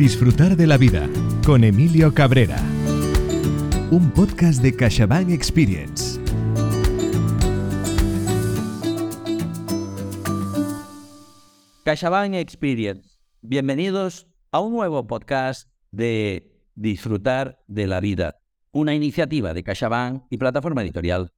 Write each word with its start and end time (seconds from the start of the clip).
Disfrutar 0.00 0.56
de 0.56 0.66
la 0.66 0.78
vida 0.78 1.10
con 1.44 1.62
Emilio 1.62 2.14
Cabrera. 2.14 2.56
Un 3.90 4.10
podcast 4.14 4.62
de 4.62 4.74
CaixaBank 4.74 5.28
Experience. 5.28 6.18
CaixaBank 11.84 12.32
Experience. 12.36 13.18
Bienvenidos 13.42 14.26
a 14.52 14.60
un 14.60 14.72
nuevo 14.72 15.06
podcast 15.06 15.68
de 15.90 16.50
Disfrutar 16.74 17.62
de 17.68 17.86
la 17.86 18.00
vida, 18.00 18.40
una 18.72 18.94
iniciativa 18.94 19.52
de 19.52 19.62
CaixaBank 19.62 20.22
y 20.30 20.38
plataforma 20.38 20.80
editorial. 20.80 21.34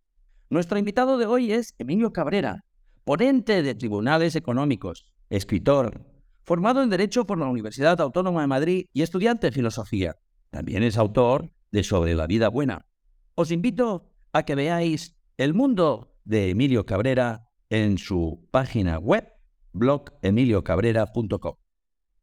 Nuestro 0.51 0.79
invitado 0.79 1.19
de 1.19 1.27
hoy 1.27 1.51
es 1.51 1.75
Emilio 1.81 2.13
Cabrera, 2.13 2.65
ponente 3.03 3.65
de 3.65 3.75
tribunales 3.75 4.37
económicos, 4.37 5.13
escritor, 5.31 6.12
formado 6.45 6.83
en 6.83 6.91
Derecho 6.91 7.27
por 7.27 7.39
la 7.39 7.47
Universidad 7.47 8.01
Autónoma 8.01 8.41
de 8.43 8.47
Madrid 8.47 8.87
y 8.93 9.03
estudiante 9.03 9.49
de 9.49 9.53
Filosofía. 9.53 10.17
También 10.51 10.83
es 10.83 10.99
autor 10.99 11.51
de 11.71 11.83
Sobre 11.83 12.15
la 12.15 12.27
Vida 12.27 12.49
Buena. 12.49 12.87
Os 13.35 13.51
invito 13.51 14.11
a 14.33 14.45
que 14.45 14.55
veáis 14.55 15.17
El 15.37 15.55
Mundo 15.55 16.15
de 16.25 16.51
Emilio 16.51 16.85
Cabrera 16.85 17.49
en 17.71 17.99
su 17.99 18.47
página 18.51 18.99
web, 18.99 19.33
blogemiliocabrera.com. 19.73 21.55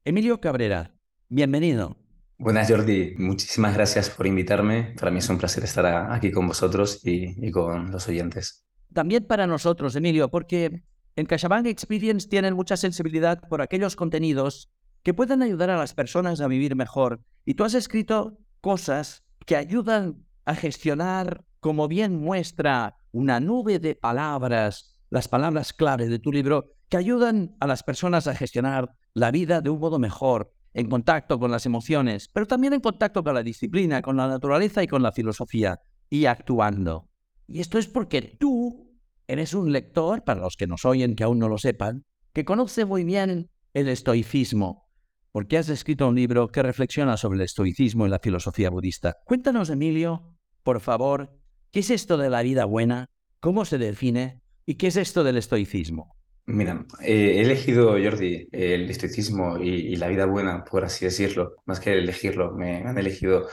Emilio 0.05 0.39
Cabrera, 0.39 0.95
bienvenido. 1.27 1.97
Buenas 2.37 2.69
Jordi, 2.69 3.15
muchísimas 3.17 3.73
gracias 3.73 4.09
por 4.09 4.27
invitarme. 4.27 4.93
Para 4.97 5.11
mí 5.11 5.19
es 5.19 5.29
un 5.29 5.37
placer 5.37 5.63
estar 5.63 5.85
aquí 6.11 6.31
con 6.31 6.47
vosotros 6.47 7.05
y, 7.05 7.35
y 7.45 7.51
con 7.51 7.91
los 7.91 8.07
oyentes. 8.07 8.65
También 8.93 9.25
para 9.25 9.45
nosotros, 9.45 9.95
Emilio, 9.95 10.29
porque 10.29 10.83
en 11.19 11.25
CaixaBank 11.25 11.67
Experience 11.67 12.29
tienen 12.29 12.55
mucha 12.55 12.77
sensibilidad 12.77 13.41
por 13.49 13.61
aquellos 13.61 13.97
contenidos 13.97 14.71
que 15.03 15.13
pueden 15.13 15.41
ayudar 15.41 15.69
a 15.69 15.77
las 15.77 15.93
personas 15.93 16.39
a 16.39 16.47
vivir 16.47 16.75
mejor. 16.75 17.21
Y 17.45 17.55
tú 17.55 17.65
has 17.65 17.73
escrito 17.73 18.37
cosas 18.61 19.23
que 19.45 19.57
ayudan 19.57 20.25
a 20.45 20.55
gestionar, 20.55 21.43
como 21.59 21.89
bien 21.89 22.15
muestra 22.15 22.95
una 23.11 23.41
nube 23.41 23.79
de 23.79 23.95
palabras, 23.95 24.97
las 25.09 25.27
palabras 25.27 25.73
clave 25.73 26.07
de 26.07 26.19
tu 26.19 26.31
libro, 26.31 26.71
que 26.87 26.97
ayudan 26.97 27.55
a 27.59 27.67
las 27.67 27.83
personas 27.83 28.27
a 28.27 28.35
gestionar 28.35 28.95
la 29.13 29.31
vida 29.31 29.59
de 29.59 29.69
un 29.69 29.79
modo 29.79 29.99
mejor, 29.99 30.53
en 30.73 30.87
contacto 30.87 31.37
con 31.37 31.51
las 31.51 31.65
emociones, 31.65 32.29
pero 32.31 32.45
también 32.45 32.73
en 32.73 32.79
contacto 32.79 33.23
con 33.23 33.33
la 33.33 33.43
disciplina, 33.43 34.01
con 34.01 34.15
la 34.15 34.27
naturaleza 34.27 34.83
y 34.83 34.87
con 34.87 35.03
la 35.03 35.11
filosofía, 35.11 35.79
y 36.09 36.25
actuando. 36.25 37.09
Y 37.47 37.59
esto 37.59 37.77
es 37.77 37.87
porque 37.87 38.21
tú 38.21 38.88
Eres 39.29 39.53
un 39.53 39.71
lector, 39.71 40.23
para 40.23 40.41
los 40.41 40.57
que 40.57 40.65
nos 40.65 40.85
oyen 40.85 41.15
que 41.15 41.23
aún 41.23 41.37
no 41.37 41.47
lo 41.49 41.59
sepan, 41.59 42.03
que 42.33 42.45
conoce 42.45 42.85
muy 42.85 43.03
bien 43.03 43.51
el 43.75 43.87
estoicismo, 43.87 44.89
porque 45.31 45.59
has 45.59 45.69
escrito 45.69 46.07
un 46.07 46.15
libro 46.15 46.47
que 46.47 46.63
reflexiona 46.63 47.15
sobre 47.15 47.35
el 47.35 47.43
estoicismo 47.43 48.07
y 48.07 48.09
la 48.09 48.17
filosofía 48.17 48.71
budista. 48.71 49.17
Cuéntanos, 49.25 49.69
Emilio, 49.69 50.35
por 50.63 50.79
favor, 50.79 51.29
¿qué 51.69 51.81
es 51.81 51.91
esto 51.91 52.17
de 52.17 52.31
la 52.31 52.41
vida 52.41 52.65
buena? 52.65 53.11
¿Cómo 53.39 53.65
se 53.65 53.77
define? 53.77 54.41
¿Y 54.65 54.75
qué 54.75 54.87
es 54.87 54.95
esto 54.95 55.23
del 55.23 55.37
estoicismo? 55.37 56.15
Mira, 56.47 56.83
eh, 56.99 57.33
he 57.35 57.41
elegido, 57.41 57.91
Jordi, 58.03 58.49
el 58.51 58.89
estoicismo 58.89 59.59
y, 59.59 59.95
la 59.97 60.07
vida 60.07 60.25
buena, 60.25 60.63
por 60.63 60.85
así 60.85 61.05
decirlo, 61.05 61.57
más 61.67 61.79
que 61.79 61.93
elegirlo, 61.93 62.55
me, 62.55 62.77
han 62.77 62.97
elegido 62.97 63.47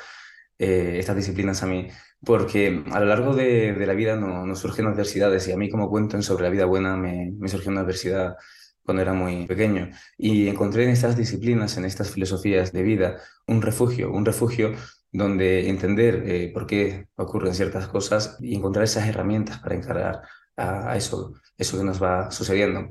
eh, 0.58 0.96
estas 0.98 1.16
disciplinas 1.16 1.62
a 1.62 1.66
mí 1.66 1.88
porque 2.24 2.82
a 2.90 3.00
lo 3.00 3.06
largo 3.06 3.34
de, 3.34 3.74
la 3.86 3.92
vida 3.94 4.16
nos 4.16 4.46
no 4.46 4.56
surgen 4.56 4.86
adversidades 4.86 5.46
y 5.48 5.52
a 5.52 5.56
mí 5.56 5.68
como 5.70 5.88
cuento 5.88 6.20
sobre 6.22 6.44
la 6.44 6.50
vida 6.50 6.64
buena 6.64 6.96
me, 6.96 7.32
me 7.38 7.48
surgió 7.48 7.70
una 7.70 7.82
adversidad 7.82 8.36
cuando 8.82 9.02
era 9.02 9.12
muy 9.12 9.46
pequeño 9.46 9.90
y 10.16 10.48
encontré 10.48 10.84
en 10.84 10.90
estas 10.90 11.16
disciplinas, 11.16 11.76
en 11.76 11.84
estas 11.84 12.10
filosofías 12.10 12.72
de 12.72 12.82
vida, 12.82 13.16
un 13.46 13.60
refugio, 13.60 14.10
un 14.12 14.24
refugio 14.24 14.72
donde 15.12 15.68
entender 15.68 16.22
eh, 16.26 16.50
por 16.52 16.66
qué 16.66 17.08
ocurren 17.16 17.54
ciertas 17.54 17.88
cosas 17.88 18.36
y 18.40 18.54
encontrar 18.54 18.84
esas 18.84 19.08
herramientas 19.08 19.58
para 19.58 19.74
encarar 19.74 20.22
a, 20.56 20.92
a, 20.92 20.96
eso, 20.96 21.34
eso 21.58 21.78
que 21.78 21.84
nos 21.84 22.02
va 22.02 22.30
sucediendo. 22.30 22.88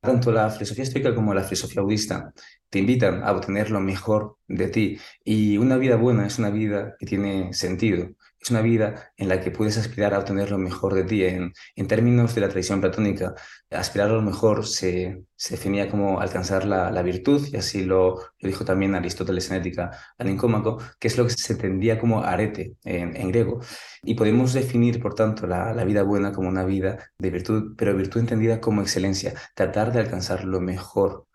Tanto 0.00 0.32
la 0.32 0.50
filosofía 0.50 0.84
estoica 0.84 1.14
como 1.14 1.34
la 1.34 1.42
filosofía 1.42 1.82
budista 1.82 2.32
te 2.72 2.78
invitan 2.78 3.22
a 3.22 3.32
obtener 3.32 3.70
lo 3.70 3.80
mejor 3.80 4.38
de 4.48 4.68
ti 4.68 4.98
y 5.24 5.58
una 5.58 5.76
vida 5.76 5.96
buena 5.96 6.26
es 6.26 6.38
una 6.38 6.48
vida 6.48 6.96
que 6.98 7.04
tiene 7.04 7.52
sentido, 7.52 8.08
es 8.40 8.50
una 8.50 8.62
vida 8.62 9.12
en 9.18 9.28
la 9.28 9.40
que 9.40 9.50
puedes 9.50 9.76
aspirar 9.76 10.14
a 10.14 10.18
obtener 10.18 10.50
lo 10.50 10.58
mejor 10.58 10.94
de 10.94 11.04
ti. 11.04 11.22
En, 11.24 11.52
en 11.76 11.86
términos 11.86 12.34
de 12.34 12.40
la 12.40 12.48
tradición 12.48 12.80
platónica, 12.80 13.34
aspirar 13.70 14.10
a 14.10 14.14
lo 14.14 14.22
mejor 14.22 14.66
se, 14.66 15.22
se 15.36 15.54
definía 15.54 15.90
como 15.90 16.18
alcanzar 16.18 16.64
la, 16.64 16.90
la, 16.90 17.02
virtud, 17.02 17.46
y 17.52 17.56
así 17.56 17.84
lo, 17.84 18.16
lo, 18.16 18.48
dijo 18.48 18.64
también 18.64 18.94
Aristóteles 18.94 19.50
en 19.50 19.58
Ética 19.58 19.90
al 20.18 20.30
Incómaco, 20.30 20.78
que 20.98 21.08
es 21.08 21.18
lo 21.18 21.26
que 21.26 21.34
se 21.34 21.52
entendía 21.52 22.00
como 22.00 22.24
arete 22.24 22.74
en, 22.84 23.16
en 23.16 23.28
griego. 23.28 23.60
Y 24.02 24.14
podemos 24.14 24.54
definir, 24.54 25.00
por 25.00 25.14
tanto, 25.14 25.46
la, 25.46 25.74
la, 25.74 25.84
vida 25.84 26.02
buena 26.02 26.32
como 26.32 26.48
una 26.48 26.64
vida 26.64 26.98
de 27.18 27.30
virtud, 27.30 27.74
pero 27.76 27.94
virtud 27.94 28.20
entendida 28.20 28.60
como 28.60 28.80
excelencia, 28.82 29.34
tratar 29.54 29.92
de 29.92 30.00
alcanzar 30.00 30.44
lo 30.44 30.60
mejor. 30.60 31.26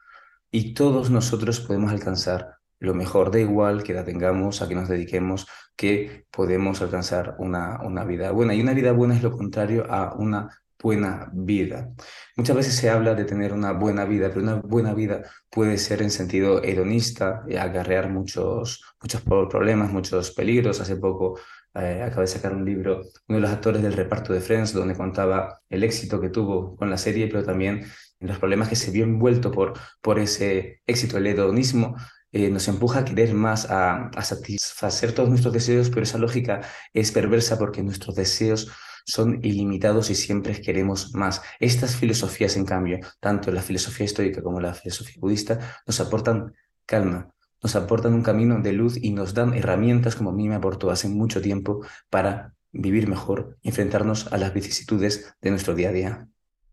Y 0.52 0.74
todos 0.74 1.09
nosotros 1.09 1.59
podemos 1.59 1.91
alcanzar 1.91 2.58
lo 2.80 2.94
mejor, 2.94 3.31
da 3.31 3.40
igual 3.40 3.84
que 3.84 3.94
la 3.94 4.06
tengamos, 4.06 4.62
a 4.62 4.68
que 4.68 4.75
nos 4.75 4.88
dediquemos, 4.88 5.47
que 5.75 6.25
podemos 6.31 6.81
alcanzar 6.81 7.35
una, 7.40 7.81
una 7.84 8.03
vida 8.03 8.31
buena. 8.31 8.53
Y 8.53 8.62
una 8.62 8.74
vida 8.74 8.91
buena 8.91 9.16
es 9.16 9.24
lo 9.24 9.31
contrario 9.31 9.86
a 9.90 10.13
una 10.13 10.50
buena 10.80 11.30
vida. 11.34 11.90
Muchas 12.36 12.56
veces 12.56 12.75
se 12.75 12.90
habla 12.90 13.16
de 13.16 13.25
tener 13.25 13.53
una 13.53 13.72
buena 13.72 14.06
vida, 14.06 14.30
pero 14.30 14.41
una 14.41 14.56
buena 14.56 14.94
vida 14.94 15.24
puede 15.50 15.78
ser 15.78 16.02
en 16.02 16.12
sentido 16.12 16.63
hedonista, 16.63 17.44
y 17.47 17.56
acarrear 17.56 18.09
muchos, 18.09 18.84
muchos 19.02 19.22
problemas, 19.22 19.91
muchos 19.91 20.31
peligros. 20.31 20.80
Hace 20.80 20.97
poco 20.97 21.40
eh, 21.74 22.03
acabé 22.03 22.22
de 22.22 22.28
sacar 22.28 22.53
un 22.53 22.66
libro, 22.66 23.02
uno 23.28 23.38
de 23.38 23.41
los 23.41 23.52
actores 23.52 23.81
del 23.81 23.94
reparto 23.94 24.34
de 24.34 24.41
Friends, 24.41 24.74
donde 24.74 24.96
contaba 24.96 25.62
el 25.69 25.84
éxito 25.84 26.22
que 26.22 26.30
tuvo 26.30 26.75
con 26.75 26.90
la 26.90 26.97
serie, 26.97 27.28
pero 27.28 27.44
también 27.44 27.86
los 28.19 28.39
problemas 28.39 28.69
que 28.69 28.75
se 28.75 28.91
vio 28.91 29.03
envuelto 29.03 29.51
por, 29.51 29.73
por 30.01 30.19
ese 30.19 30.81
éxito, 30.85 31.17
el 31.17 31.28
hedonismo, 31.28 31.95
eh, 32.31 32.50
nos 32.50 32.67
empuja 32.67 33.00
a 33.00 33.05
querer 33.05 33.33
más, 33.33 33.67
a, 33.69 34.11
satisfacer 34.22 35.13
todos 35.13 35.29
nuestros 35.29 35.53
deseos, 35.53 35.89
pero 35.89 36.03
esa 36.03 36.17
lógica 36.17 36.61
es 36.94 37.11
perversa 37.11 37.57
porque 37.57 37.81
nuestros 37.83 38.16
deseos 38.16 38.69
son 39.06 39.39
ilimitados 39.44 40.09
y 40.09 40.16
siempre 40.16 40.59
queremos 40.61 41.13
más. 41.16 41.41
Estas 41.59 41.95
filosofías, 41.95 42.57
en 42.57 42.66
cambio, 42.66 43.00
tanto 43.19 43.51
la 43.51 43.61
filosofía 43.61 44.06
estoica 44.06 44.41
como 44.44 44.59
la 44.59 44.73
filosofía 44.73 45.16
budista, 45.19 45.81
nos 45.88 46.00
aportan 46.01 46.53
calma, 46.85 47.33
nos 47.63 47.75
aportan 47.75 48.13
un 48.13 48.23
camino 48.23 48.59
de 48.59 48.73
luz 48.73 48.97
y 49.01 49.11
nos 49.11 49.33
dan 49.33 49.53
herramientas, 49.53 50.16
como 50.16 50.31
a 50.31 50.33
mí 50.33 50.50
me 50.50 50.56
aportó 50.56 50.91
hace 50.91 51.07
mucho 51.07 51.41
tiempo, 51.41 51.85
para 52.09 52.53
vivir 52.73 53.07
mejor 53.07 53.57
enfrentarnos 53.63 54.31
a 54.33 54.38
las 54.38 54.53
vicisitudes 54.53 55.33
de 55.41 55.50
nuestro 55.51 55.73
día 55.75 55.89
a 55.89 55.94
día. 55.94 56.27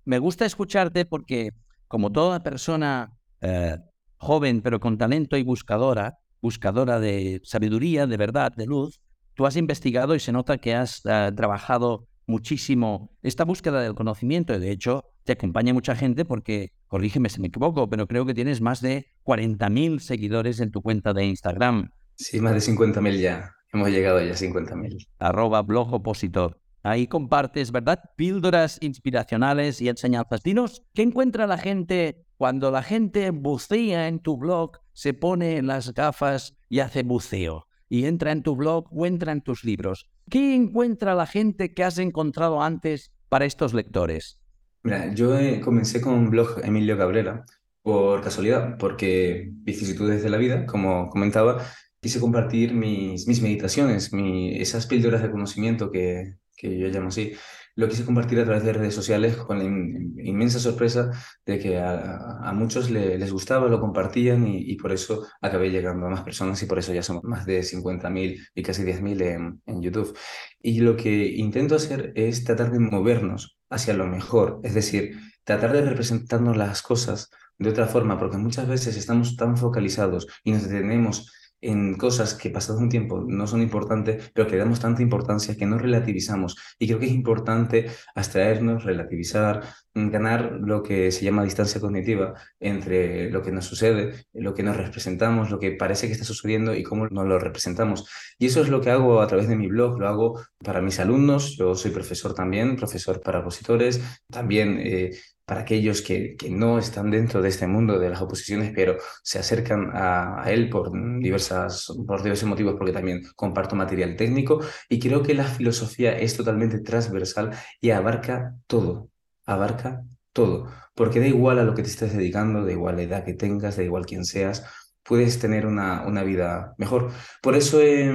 Me 0.05 0.19
gusta 0.19 0.45
escucharte 0.45 1.05
porque, 1.05 1.51
como 1.89 2.13
toda 2.13 2.43
persona 2.43 3.13
eh, 3.41 3.79
joven 4.17 4.63
pero 4.63 4.81
con 4.81 4.99
talento 4.99 5.37
y 5.37 5.43
buscadora, 5.43 6.19
buscadora 6.41 7.01
de 7.01 7.41
sabiduría, 7.45 8.07
de 8.07 8.17
verdad, 8.17 8.53
de 8.57 8.67
luz, 8.67 9.01
tú 9.35 9.47
has 9.47 9.57
investigado 9.57 10.15
y 10.15 10.21
se 10.21 10.33
nota 10.33 10.59
que 10.59 10.75
has 10.75 11.03
uh, 11.05 11.35
trabajado 11.35 12.07
muchísimo 12.27 13.11
esta 13.23 13.45
búsqueda 13.45 13.83
del 13.83 13.95
conocimiento. 13.95 14.59
De 14.59 14.71
hecho, 14.71 15.05
te 15.25 15.33
acompaña 15.33 15.73
mucha 15.73 15.95
gente 15.95 16.25
porque, 16.25 16.73
corrígeme 16.87 17.29
si 17.29 17.41
me 17.41 17.49
equivoco, 17.49 17.89
pero 17.89 18.07
creo 18.07 18.27
que 18.27 18.35
tienes 18.35 18.61
más 18.61 18.81
de 18.81 19.07
40.000 19.25 19.99
seguidores 20.01 20.61
en 20.61 20.71
tu 20.71 20.83
cuenta 20.83 21.13
de 21.13 21.25
Instagram. 21.25 21.91
Sí, 22.17 22.41
más 22.41 22.55
de 22.55 22.73
50.000 22.73 23.21
ya. 23.21 23.53
Hemos 23.73 23.91
llegado 23.91 24.23
ya 24.23 24.33
a 24.33 24.37
50.000. 24.37 25.09
Arroba 25.19 25.63
blog 25.63 25.93
opositor. 25.93 26.61
Ahí 26.85 27.07
compartes, 27.07 27.73
¿verdad? 27.73 27.99
Píldoras 28.15 28.77
inspiracionales 28.83 29.81
y 29.81 29.89
enseñanzas. 29.89 30.43
Dinos, 30.43 30.83
¿qué 30.93 31.01
encuentra 31.01 31.47
la 31.47 31.57
gente 31.57 32.27
cuando 32.37 32.71
la 32.71 32.83
gente 32.83 33.31
bucea 33.31 34.07
en 34.07 34.19
tu 34.19 34.37
blog, 34.37 34.73
se 34.93 35.15
pone 35.15 35.63
las 35.63 35.95
gafas 35.95 36.55
y 36.69 36.81
hace 36.81 37.03
buceo? 37.03 37.67
Y 37.89 38.05
entra 38.05 38.33
en 38.33 38.43
tu 38.43 38.55
blog 38.55 38.87
o 38.93 39.07
entra 39.07 39.33
en 39.33 39.41
tus 39.41 39.65
libros. 39.65 40.11
¿Qué 40.29 40.55
encuentra 40.55 41.15
la 41.15 41.27
gente 41.27 41.73
que 41.73 41.85
has 41.85 41.97
encontrado 41.97 42.63
antes 42.63 43.13
para 43.31 43.47
estos 43.47 43.73
lectores? 43.73 44.39
Mira, 44.83 45.15
yo 45.15 45.39
eh, 45.39 45.63
comencé 45.63 46.03
con 46.03 46.13
un 46.13 46.29
blog 46.29 46.61
Emilio 46.63 46.99
Cabrera 46.99 47.47
por 47.81 48.21
casualidad, 48.21 48.77
porque 48.77 49.49
vicisitudes 49.63 50.23
de 50.23 50.29
la 50.29 50.37
vida, 50.37 50.67
como 50.67 51.09
comentaba, 51.09 51.65
quise 52.03 52.21
compartir 52.21 52.75
mis, 52.75 53.27
mis 53.27 53.41
meditaciones, 53.41 54.11
esas 54.13 54.87
píldoras 54.87 55.23
de 55.23 55.31
conocimiento 55.31 55.91
que, 55.91 56.35
que 56.57 56.79
yo 56.79 56.89
llamo 56.89 57.09
así, 57.09 57.33
lo 57.77 57.89
quise 57.89 58.05
compartir 58.05 58.39
a 58.39 58.45
través 58.45 58.63
de 58.65 58.73
redes 58.73 58.95
sociales 58.95 59.37
con 59.37 59.59
la 59.59 59.65
inmensa 59.65 60.61
sorpresa 60.61 61.11
de 61.45 61.59
que 61.59 61.79
a, 61.79 62.53
muchos 62.55 62.91
les 62.91 63.33
gustaba, 63.33 63.69
lo 63.69 63.81
compartían 63.81 64.47
y, 64.47 64.77
por 64.77 64.93
eso 64.93 65.27
acabé 65.41 65.71
llegando 65.71 66.07
a 66.07 66.11
más 66.11 66.23
personas 66.23 66.63
y 66.63 66.67
por 66.67 66.79
eso 66.79 66.93
ya 66.93 67.03
somos 67.03 67.25
más 67.25 67.47
de 67.47 67.61
50.000 67.61 68.49
y 68.55 68.63
casi 68.63 68.85
10.000 68.85 69.23
en, 69.23 69.63
en 69.67 69.83
YouTube. 69.83 70.17
Y 70.61 70.81
lo 70.81 70.97
que 70.97 71.27
intento 71.27 71.75
hacer 71.75 72.13
es 72.15 72.45
tratar 72.45 72.71
de 72.71 72.79
movernos 72.79 73.59
hacia 73.71 73.95
lo 73.95 74.07
mejor, 74.07 74.61
es 74.63 74.75
decir, 74.75 75.19
tratar 75.43 75.73
de 75.73 75.83
representarnos 75.83 76.57
las 76.57 76.81
cosas 76.83 77.31
de 77.59 77.71
otra 77.71 77.87
forma, 77.87 78.19
porque 78.19 78.37
muchas 78.37 78.69
veces 78.69 78.97
estamos 78.97 79.37
tan 79.37 79.57
focalizados 79.57 80.27
y 80.45 80.53
nos 80.53 80.69
detenemos 80.69 81.31
en 81.65 81.95
cosas 81.95 82.35
que 82.35 82.51
pasado 82.51 82.79
un 82.79 82.89
tiempo 82.89 83.25
no 83.27 83.47
son 83.47 83.63
importantes, 83.63 84.31
pero 84.35 84.47
que 84.47 84.57
damos 84.57 84.81
tanta 84.81 85.03
importancia 85.03 85.57
que 85.57 85.67
no 85.67 85.79
relativizamos. 85.79 86.57
Y 86.79 86.87
creo 86.87 86.99
que 86.99 87.07
es 87.07 87.13
importante 87.13 87.91
abstraernos, 88.15 88.85
relativizar, 88.85 89.65
ganar 89.95 90.59
lo 90.61 90.83
que 90.83 91.13
se 91.13 91.25
llama 91.25 91.45
distancia 91.45 91.81
cognitiva 91.81 92.35
entre 92.61 93.31
lo 93.31 93.43
que 93.43 93.53
nos 93.53 93.65
sucede, 93.65 94.27
lo 94.33 94.55
que 94.55 94.63
nos 94.63 94.77
representamos, 94.77 95.51
lo 95.51 95.59
que 95.59 95.73
parece 95.73 96.07
que 96.07 96.13
está 96.13 96.25
sucediendo 96.25 96.75
y 96.75 96.83
cómo 96.83 97.07
nos 97.09 97.27
lo 97.27 97.39
representamos. 97.39 98.09
Y 98.39 98.47
eso 98.47 98.61
es 98.61 98.69
lo 98.69 98.81
que 98.81 98.91
hago 98.91 99.21
a 99.21 99.27
través 99.27 99.49
de 99.49 99.57
mi 99.57 99.69
blog, 99.69 99.99
lo 99.99 100.09
hago 100.09 100.41
para 100.65 100.81
mis 100.81 100.99
alumnos, 101.01 101.57
yo 101.57 101.75
soy 101.75 101.93
profesor 101.93 102.35
también, 102.35 102.77
profesor 102.77 103.21
para 103.21 103.41
opositores, 103.41 104.01
también... 104.31 104.79
Eh, 104.83 105.11
para 105.45 105.61
aquellos 105.61 106.03
que, 106.03 106.37
que, 106.37 106.51
no 106.51 106.79
están 106.79 107.11
dentro 107.11 107.43
de 107.43 107.51
este 107.51 107.67
mundo 107.67 107.99
de 107.99 108.09
las 108.09 108.23
oposiciones, 108.23 108.73
pero 108.75 108.97
se 109.23 109.39
acercan 109.39 109.91
a, 109.93 110.45
él 110.47 110.71
por, 110.71 110.91
diversas, 111.21 111.93
por 112.07 112.23
diversos 112.23 112.49
motivos, 112.49 112.77
porque 112.79 112.93
también 112.93 113.23
comparto 113.37 113.77
material 113.77 114.17
técnico 114.17 114.61
y 114.89 114.99
creo 114.99 115.23
que 115.23 115.35
la 115.35 115.45
filosofía 115.45 116.19
es 116.19 116.37
totalmente 116.37 116.81
transversal 116.81 117.51
y 117.81 117.91
abarca 117.91 118.55
todo, 118.67 119.11
abarca 119.47 120.03
todo, 120.33 120.69
porque 120.95 121.21
da 121.21 121.27
igual 121.27 121.59
a 121.59 121.65
lo 121.65 121.75
que 121.75 121.83
te 121.83 121.89
estés 121.89 122.15
dedicando, 122.17 122.65
da 122.65 122.73
igual 122.73 122.97
la 122.97 123.03
edad 123.03 123.25
que 123.25 123.35
tengas, 123.35 123.77
da 123.77 123.83
igual 123.83 124.07
quién 124.07 124.25
seas, 124.25 124.65
puedes 125.03 125.39
tener 125.39 125.67
una, 125.67 126.07
una 126.07 126.23
vida 126.25 126.75
mejor. 126.79 127.11
Por 127.43 127.57
eso 127.57 127.81
he, 127.81 128.11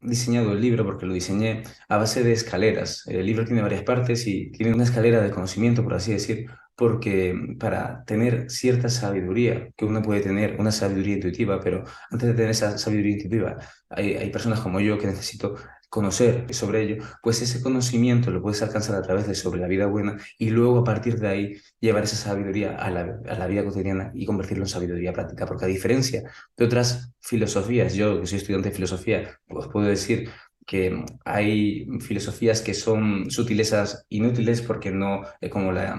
diseñado 0.00 0.52
el 0.52 0.60
libro 0.60 0.84
porque 0.84 1.06
lo 1.06 1.14
diseñé 1.14 1.62
a 1.88 1.96
base 1.96 2.22
de 2.22 2.32
escaleras. 2.32 3.04
El 3.06 3.26
libro 3.26 3.44
tiene 3.44 3.62
varias 3.62 3.82
partes 3.82 4.26
y 4.26 4.50
tiene 4.52 4.74
una 4.74 4.84
escalera 4.84 5.20
de 5.20 5.30
conocimiento, 5.30 5.82
por 5.82 5.94
así 5.94 6.12
decir, 6.12 6.46
porque 6.76 7.34
para 7.58 8.04
tener 8.04 8.50
cierta 8.50 8.88
sabiduría, 8.88 9.70
que 9.76 9.84
uno 9.84 10.00
puede 10.02 10.20
tener 10.20 10.56
una 10.60 10.70
sabiduría 10.70 11.14
intuitiva, 11.14 11.60
pero 11.60 11.84
antes 12.10 12.28
de 12.28 12.34
tener 12.34 12.50
esa 12.50 12.78
sabiduría 12.78 13.14
intuitiva, 13.14 13.58
hay, 13.88 14.14
hay 14.14 14.30
personas 14.30 14.60
como 14.60 14.80
yo 14.80 14.98
que 14.98 15.08
necesito 15.08 15.56
conocer 15.88 16.52
sobre 16.54 16.82
ello, 16.82 17.04
pues 17.22 17.40
ese 17.42 17.62
conocimiento 17.62 18.30
lo 18.30 18.42
puedes 18.42 18.62
alcanzar 18.62 18.96
a 18.96 19.02
través 19.02 19.26
de 19.26 19.34
sobre 19.34 19.60
la 19.60 19.68
vida 19.68 19.86
buena 19.86 20.16
y 20.38 20.50
luego 20.50 20.78
a 20.78 20.84
partir 20.84 21.18
de 21.18 21.28
ahí 21.28 21.56
llevar 21.80 22.04
esa 22.04 22.16
sabiduría 22.16 22.76
a 22.76 22.90
la, 22.90 23.20
a 23.28 23.34
la 23.38 23.46
vida 23.46 23.64
cotidiana 23.64 24.10
y 24.14 24.26
convertirlo 24.26 24.64
en 24.64 24.68
sabiduría 24.68 25.12
práctica, 25.12 25.46
porque 25.46 25.64
a 25.64 25.68
diferencia 25.68 26.22
de 26.56 26.64
otras 26.64 27.12
filosofías, 27.20 27.94
yo 27.94 28.20
que 28.20 28.26
soy 28.26 28.38
estudiante 28.38 28.68
de 28.68 28.74
filosofía, 28.74 29.40
pues 29.48 29.68
puedo 29.68 29.86
decir 29.86 30.30
que 30.68 31.02
hay 31.24 31.88
filosofías 32.00 32.60
que 32.60 32.74
son 32.74 33.30
sutilezas 33.30 34.04
inútiles 34.10 34.60
porque 34.60 34.90
no, 34.90 35.22
eh, 35.40 35.48
como 35.48 35.72
la, 35.72 35.98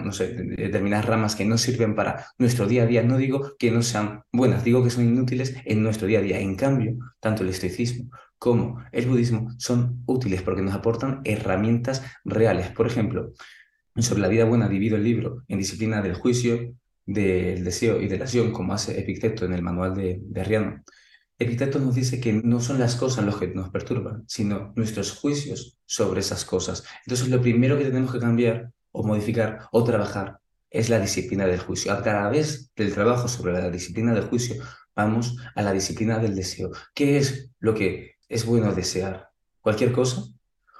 determinadas 0.57 1.05
ramas 1.05 1.35
que 1.35 1.43
no 1.43 1.57
sirven 1.57 1.95
para 1.95 2.27
nuestro 2.37 2.67
día 2.67 2.83
a 2.83 2.85
día. 2.85 3.01
No 3.01 3.17
digo 3.17 3.55
que 3.57 3.71
no 3.71 3.81
sean 3.81 4.21
buenas, 4.31 4.63
digo 4.63 4.83
que 4.83 4.91
son 4.91 5.05
inútiles 5.05 5.55
en 5.65 5.81
nuestro 5.81 6.05
día 6.05 6.19
a 6.19 6.21
día. 6.21 6.39
En 6.39 6.55
cambio, 6.55 6.99
tanto 7.19 7.41
el 7.41 7.49
estoicismo 7.49 8.11
como 8.37 8.79
el 8.91 9.07
budismo 9.07 9.49
son 9.57 10.03
útiles 10.05 10.43
porque 10.43 10.61
nos 10.61 10.75
aportan 10.75 11.21
herramientas 11.23 12.03
reales. 12.23 12.69
Por 12.69 12.85
ejemplo, 12.85 13.33
sobre 13.95 14.21
la 14.21 14.27
vida 14.27 14.45
buena 14.45 14.69
divido 14.69 14.97
el 14.97 15.03
libro 15.03 15.45
en 15.47 15.57
disciplina 15.57 15.99
del 16.03 16.13
juicio, 16.13 16.75
del 17.07 17.63
deseo 17.63 17.99
y 17.99 18.07
de 18.07 18.19
la 18.19 18.25
acción, 18.25 18.51
como 18.51 18.73
hace 18.73 18.99
Epicteto 18.99 19.45
en 19.45 19.53
el 19.53 19.63
manual 19.63 19.95
de, 19.95 20.19
de. 20.21 20.83
Epicteto 21.39 21.79
nos 21.79 21.95
dice 21.95 22.19
que 22.19 22.33
no 22.33 22.59
son 22.59 22.79
las 22.79 22.95
cosas 22.95 23.23
los 23.23 23.37
que 23.37 23.47
nos 23.47 23.69
perturban, 23.69 24.25
sino 24.27 24.73
nuestros 24.75 25.13
juicios 25.13 25.77
sobre 25.85 26.19
esas 26.19 26.43
cosas. 26.43 26.83
Entonces, 27.05 27.29
lo 27.29 27.41
primero 27.41 27.77
que 27.77 27.85
tenemos 27.85 28.11
que 28.11 28.19
cambiar 28.19 28.73
o 28.91 29.03
modificar 29.03 29.67
o 29.71 29.85
trabajar 29.85 30.39
es 30.69 30.89
la 30.89 30.99
disciplina 30.99 31.45
del 31.45 31.59
juicio. 31.59 31.93
A 31.93 32.03
través 32.03 32.71
del 32.75 32.93
trabajo 32.93 33.29
sobre 33.29 33.53
la 33.53 33.69
disciplina 33.69 34.13
del 34.13 34.25
juicio, 34.25 34.61
vamos 34.93 35.37
a 35.55 35.61
la 35.61 35.71
disciplina 35.71 36.19
del 36.19 36.35
deseo. 36.35 36.71
¿Qué 36.93 37.17
es 37.17 37.49
lo 37.59 37.73
que 37.73 38.15
es 38.27 38.45
bueno 38.45 38.73
desear? 38.73 39.29
¿Cualquier 39.61 39.93
cosa? 39.93 40.23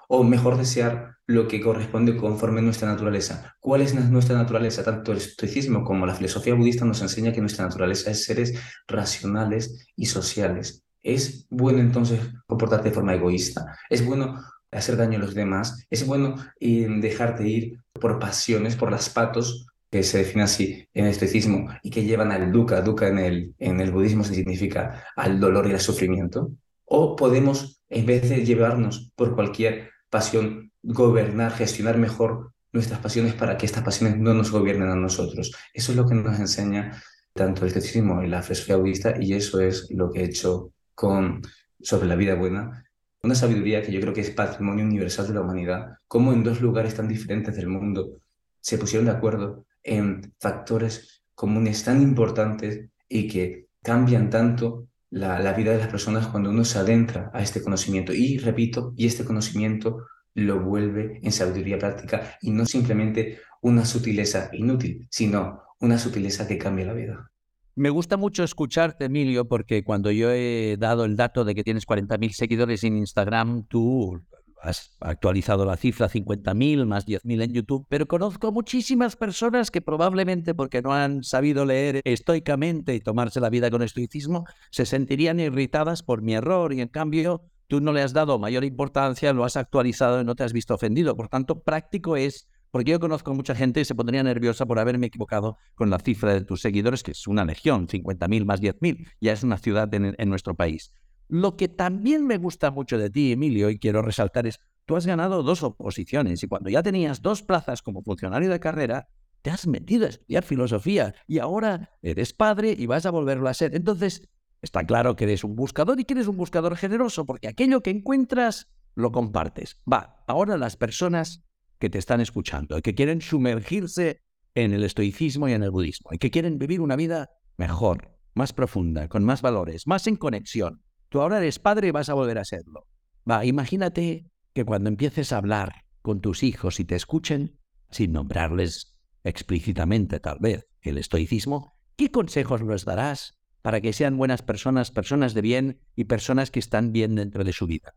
¿O 0.10 0.24
mejor 0.26 0.58
desear 0.58 1.19
lo 1.30 1.48
que 1.48 1.62
corresponde 1.62 2.18
conforme 2.18 2.60
a 2.60 2.64
nuestra 2.64 2.90
naturaleza. 2.90 3.56
¿Cuál 3.60 3.82
es 3.82 3.94
nuestra 3.94 4.36
naturaleza? 4.36 4.84
Tanto 4.84 5.12
el 5.12 5.20
estoicismo 5.20 5.84
como 5.84 6.08
la 6.08 6.16
filosofía 6.16 6.56
budista 6.56 6.86
nos 6.86 7.04
enseña 7.04 7.32
que 7.32 7.40
nuestra 7.40 7.66
naturaleza 7.66 8.10
es 8.10 8.26
seres 8.26 8.60
racionales 8.88 9.86
y 9.96 10.08
sociales. 10.08 10.84
¿Es 11.04 11.46
bueno 11.52 11.82
entonces 11.82 12.20
comportarte 12.48 12.90
de 12.90 12.96
forma 12.96 13.14
egoísta? 13.14 13.78
¿Es 13.92 14.04
bueno 14.04 14.42
hacer 14.72 14.98
daño 14.98 15.20
a 15.20 15.22
los 15.22 15.36
demás? 15.36 15.86
¿Es 15.92 16.04
bueno 16.08 16.34
dejarte 16.60 17.48
ir 17.48 17.80
por 17.94 18.18
pasiones, 18.18 18.76
por 18.76 18.90
las 18.90 19.12
patos, 19.12 19.68
que 19.92 20.02
se 20.02 20.18
define 20.18 20.44
así 20.44 20.88
en 20.96 21.06
el 21.06 21.12
estoicismo, 21.12 21.70
y 21.84 21.92
que 21.92 22.06
llevan 22.06 22.32
al 22.32 22.52
dukkha? 22.52 22.82
Dukkha 22.82 23.08
en 23.08 23.20
el, 23.20 23.54
en 23.60 23.80
el 23.82 23.92
budismo 23.92 24.24
significa 24.24 25.06
al 25.16 25.40
dolor 25.40 25.68
y 25.68 25.74
al 25.74 25.80
sufrimiento. 25.80 26.54
¿O 26.86 27.16
podemos, 27.16 27.84
en 27.88 28.08
vez 28.08 28.28
de 28.28 28.44
llevarnos 28.44 29.12
por 29.16 29.36
cualquier 29.36 29.92
pasión 30.10 30.72
gobernar, 30.82 31.52
gestionar 31.54 31.98
mejor 31.98 32.54
nuestras 32.72 33.00
pasiones 33.00 33.34
para 33.34 33.58
que 33.58 33.66
estas 33.66 33.84
pasiones 33.84 34.18
no 34.18 34.34
nos 34.34 34.52
gobiernen 34.52 34.90
a 34.90 34.96
nosotros. 34.96 35.52
Eso 35.74 35.92
es 35.92 35.98
lo 35.98 36.08
que 36.08 36.16
nos 36.16 36.40
enseña 36.40 37.02
tanto 37.34 37.62
el 37.62 37.68
estoicismo 37.68 38.22
y 38.24 38.28
la 38.28 38.42
filosofía 38.42 38.78
budista 38.78 39.16
y 39.20 39.34
eso 39.34 39.60
es 39.60 39.88
lo 39.92 40.12
que 40.12 40.22
he 40.22 40.26
hecho 40.26 40.72
con 40.94 41.42
sobre 41.82 42.08
la 42.08 42.16
vida 42.16 42.36
buena, 42.36 42.86
una 43.24 43.36
sabiduría 43.36 43.82
que 43.82 43.92
yo 43.92 44.02
creo 44.02 44.14
que 44.14 44.22
es 44.22 44.32
patrimonio 44.32 44.86
universal 44.86 45.28
de 45.28 45.34
la 45.34 45.42
humanidad, 45.42 45.98
como 46.08 46.34
en 46.34 46.44
dos 46.44 46.62
lugares 46.62 46.96
tan 46.96 47.08
diferentes 47.08 47.56
del 47.56 47.68
mundo 47.68 48.20
se 48.60 48.78
pusieron 48.78 49.06
de 49.06 49.14
acuerdo 49.14 49.66
en 49.84 50.34
factores 50.40 51.24
comunes 51.36 51.84
tan 51.84 52.02
importantes 52.02 52.90
y 53.08 53.28
que 53.28 53.68
cambian 53.82 54.30
tanto 54.30 54.89
la, 55.10 55.40
la 55.40 55.54
vida 55.54 55.72
de 55.72 55.80
las 55.80 55.88
personas 55.88 56.28
cuando 56.28 56.50
uno 56.50 56.64
se 56.64 56.80
adentra 56.80 57.32
a 57.34 57.42
este 57.42 57.62
conocimiento. 57.62 58.14
Y 58.14 58.38
repito, 58.38 58.94
y 58.96 59.08
este 59.08 59.26
conocimiento 59.26 60.06
lo 60.36 60.62
vuelve 60.62 61.20
en 61.24 61.32
sabiduría 61.32 61.78
práctica 61.78 62.38
y 62.42 62.52
no 62.52 62.66
simplemente 62.66 63.40
una 63.62 63.86
sutileza 63.86 64.50
inútil, 64.54 65.08
sino 65.10 65.62
una 65.80 65.98
sutileza 65.98 66.48
que 66.48 66.58
cambia 66.58 66.86
la 66.86 66.94
vida. 66.94 67.32
Me 67.76 67.90
gusta 67.90 68.18
mucho 68.18 68.44
escucharte, 68.44 69.06
Emilio, 69.06 69.48
porque 69.48 69.84
cuando 69.84 70.12
yo 70.12 70.32
he 70.32 70.76
dado 70.78 71.06
el 71.06 71.16
dato 71.16 71.46
de 71.46 71.56
que 71.56 71.64
tienes 71.64 71.88
40.000 71.88 72.32
seguidores 72.32 72.84
en 72.84 72.98
Instagram, 72.98 73.64
tú 73.68 74.22
has 74.62 74.92
actualizado 75.00 75.66
la 75.66 75.78
cifra 75.78 76.10
50.000 76.10 76.86
más 76.86 77.06
10.000 77.06 77.44
en 77.44 77.54
YouTube, 77.54 77.86
pero 77.90 78.08
conozco 78.08 78.52
muchísimas 78.52 79.16
personas 79.16 79.72
que 79.72 79.82
probablemente 79.82 80.54
porque 80.54 80.82
no 80.82 80.94
han 80.94 81.24
sabido 81.24 81.66
leer 81.66 82.02
estoicamente 82.04 82.96
y 82.96 83.00
tomarse 83.00 83.40
la 83.40 83.50
vida 83.50 83.72
con 83.72 83.82
estoicismo, 83.82 84.46
se 84.72 84.86
sentirían 84.86 85.40
irritadas 85.40 86.04
por 86.04 86.22
mi 86.22 86.34
error 86.34 86.74
y 86.74 86.82
en 86.82 86.88
cambio 86.88 87.44
tú 87.68 87.82
no 87.82 87.94
le 87.94 88.02
has 88.02 88.14
dado 88.14 88.40
mayor 88.40 88.64
importancia, 88.64 89.32
lo 89.34 89.46
has 89.46 89.56
actualizado 89.56 90.22
y 90.22 90.26
no 90.26 90.36
te 90.36 90.44
has 90.44 90.54
visto 90.54 90.74
ofendido. 90.74 91.16
Por 91.16 91.30
tanto, 91.30 91.62
práctico 91.62 92.18
es, 92.18 92.48
porque 92.72 92.92
yo 92.92 93.00
conozco 93.00 93.34
mucha 93.34 93.56
gente 93.56 93.82
y 93.82 93.86
se 93.86 93.96
pondría 93.96 94.24
nerviosa 94.24 94.66
por 94.66 94.80
haberme 94.80 95.08
equivocado 95.08 95.58
con 95.76 95.90
la 95.90 96.00
cifra 96.00 96.34
de 96.34 96.42
tus 96.42 96.62
seguidores, 96.62 97.04
que 97.04 97.12
es 97.12 97.28
una 97.28 97.46
legión, 97.46 97.88
50.000 97.88 98.46
más 98.46 98.62
10.000, 98.62 99.08
ya 99.22 99.34
es 99.34 99.44
una 99.44 99.58
ciudad 99.58 99.94
en 99.94 100.30
nuestro 100.30 100.56
país. 100.56 100.94
Lo 101.30 101.56
que 101.56 101.70
también 101.70 102.28
me 102.28 102.38
gusta 102.38 102.72
mucho 102.72 102.98
de 102.98 103.10
ti, 103.10 103.32
Emilio, 103.32 103.70
y 103.70 103.80
quiero 103.80 104.02
resaltar 104.02 104.46
es, 104.46 104.60
tú 104.86 104.98
has 104.98 105.06
ganado 105.06 105.42
dos 105.44 105.64
oposiciones 105.64 106.44
y 106.44 106.48
cuando 106.48 106.70
ya 106.70 106.84
tenías 106.84 107.22
dos 107.22 107.42
plazas 107.42 107.82
como 107.82 108.02
funcionario 108.02 108.50
de 108.50 108.60
carrera, 108.60 109.08
te 109.42 109.50
has 109.50 109.68
metido 109.68 110.06
a 110.06 110.10
estudiar 110.10 110.44
filosofía 110.44 111.16
y 111.26 111.40
ahora 111.40 111.92
eres 112.02 112.34
padre 112.34 112.76
y 112.78 112.88
vas 112.88 113.06
a 113.06 113.12
volverlo 113.12 113.48
a 113.48 113.54
ser. 113.54 113.74
Entonces, 113.74 114.28
Está 114.62 114.86
claro 114.86 115.16
que 115.16 115.24
eres 115.24 115.44
un 115.44 115.56
buscador 115.56 116.00
y 116.00 116.06
que 116.06 116.14
eres 116.14 116.28
un 116.28 116.36
buscador 116.36 116.76
generoso, 116.76 117.26
porque 117.26 117.48
aquello 117.48 117.82
que 117.82 117.92
encuentras 117.92 118.68
lo 118.96 119.12
compartes. 119.12 119.78
Va, 119.92 120.24
ahora 120.28 120.58
las 120.58 120.76
personas 120.76 121.44
que 121.80 121.90
te 121.90 121.98
están 121.98 122.20
escuchando 122.20 122.78
y 122.78 122.82
que 122.82 122.94
quieren 122.94 123.22
sumergirse 123.22 124.22
en 124.56 124.74
el 124.74 124.84
estoicismo 124.84 125.48
y 125.48 125.54
en 125.54 125.64
el 125.64 125.72
budismo 125.72 126.10
y 126.12 126.18
que 126.18 126.32
quieren 126.32 126.60
vivir 126.60 126.82
una 126.82 126.98
vida 126.98 127.30
mejor, 127.56 128.18
más 128.34 128.52
profunda, 128.52 129.08
con 129.08 129.24
más 129.24 129.42
valores, 129.42 129.88
más 129.88 130.08
en 130.08 130.18
conexión. 130.18 130.84
Tú 131.10 131.22
ahora 131.22 131.38
eres 131.38 131.60
padre 131.60 131.88
y 131.88 131.92
vas 131.92 132.10
a 132.10 132.14
volver 132.14 132.38
a 132.38 132.46
serlo. 132.46 132.88
Va, 133.30 133.46
imagínate 133.46 134.26
que 134.54 134.66
cuando 134.66 134.90
empieces 134.90 135.34
a 135.34 135.38
hablar 135.38 135.86
con 136.02 136.22
tus 136.22 136.44
hijos 136.44 136.80
y 136.80 136.86
te 136.86 136.96
escuchen, 136.96 137.60
sin 137.90 138.14
nombrarles 138.14 138.96
explícitamente 139.24 140.20
tal 140.20 140.38
vez 140.40 140.68
el 140.82 140.98
estoicismo, 140.98 141.76
¿qué 141.96 142.12
consejos 142.12 142.62
les 142.62 142.86
darás 142.86 143.40
para 143.62 143.82
que 143.82 143.94
sean 143.94 144.18
buenas 144.18 144.42
personas, 144.42 144.92
personas 144.92 145.34
de 145.34 145.42
bien 145.42 145.82
y 145.96 146.06
personas 146.06 146.52
que 146.52 146.60
están 146.60 146.92
bien 146.92 147.16
dentro 147.16 147.44
de 147.44 147.54
su 147.54 147.68
vida. 147.68 147.94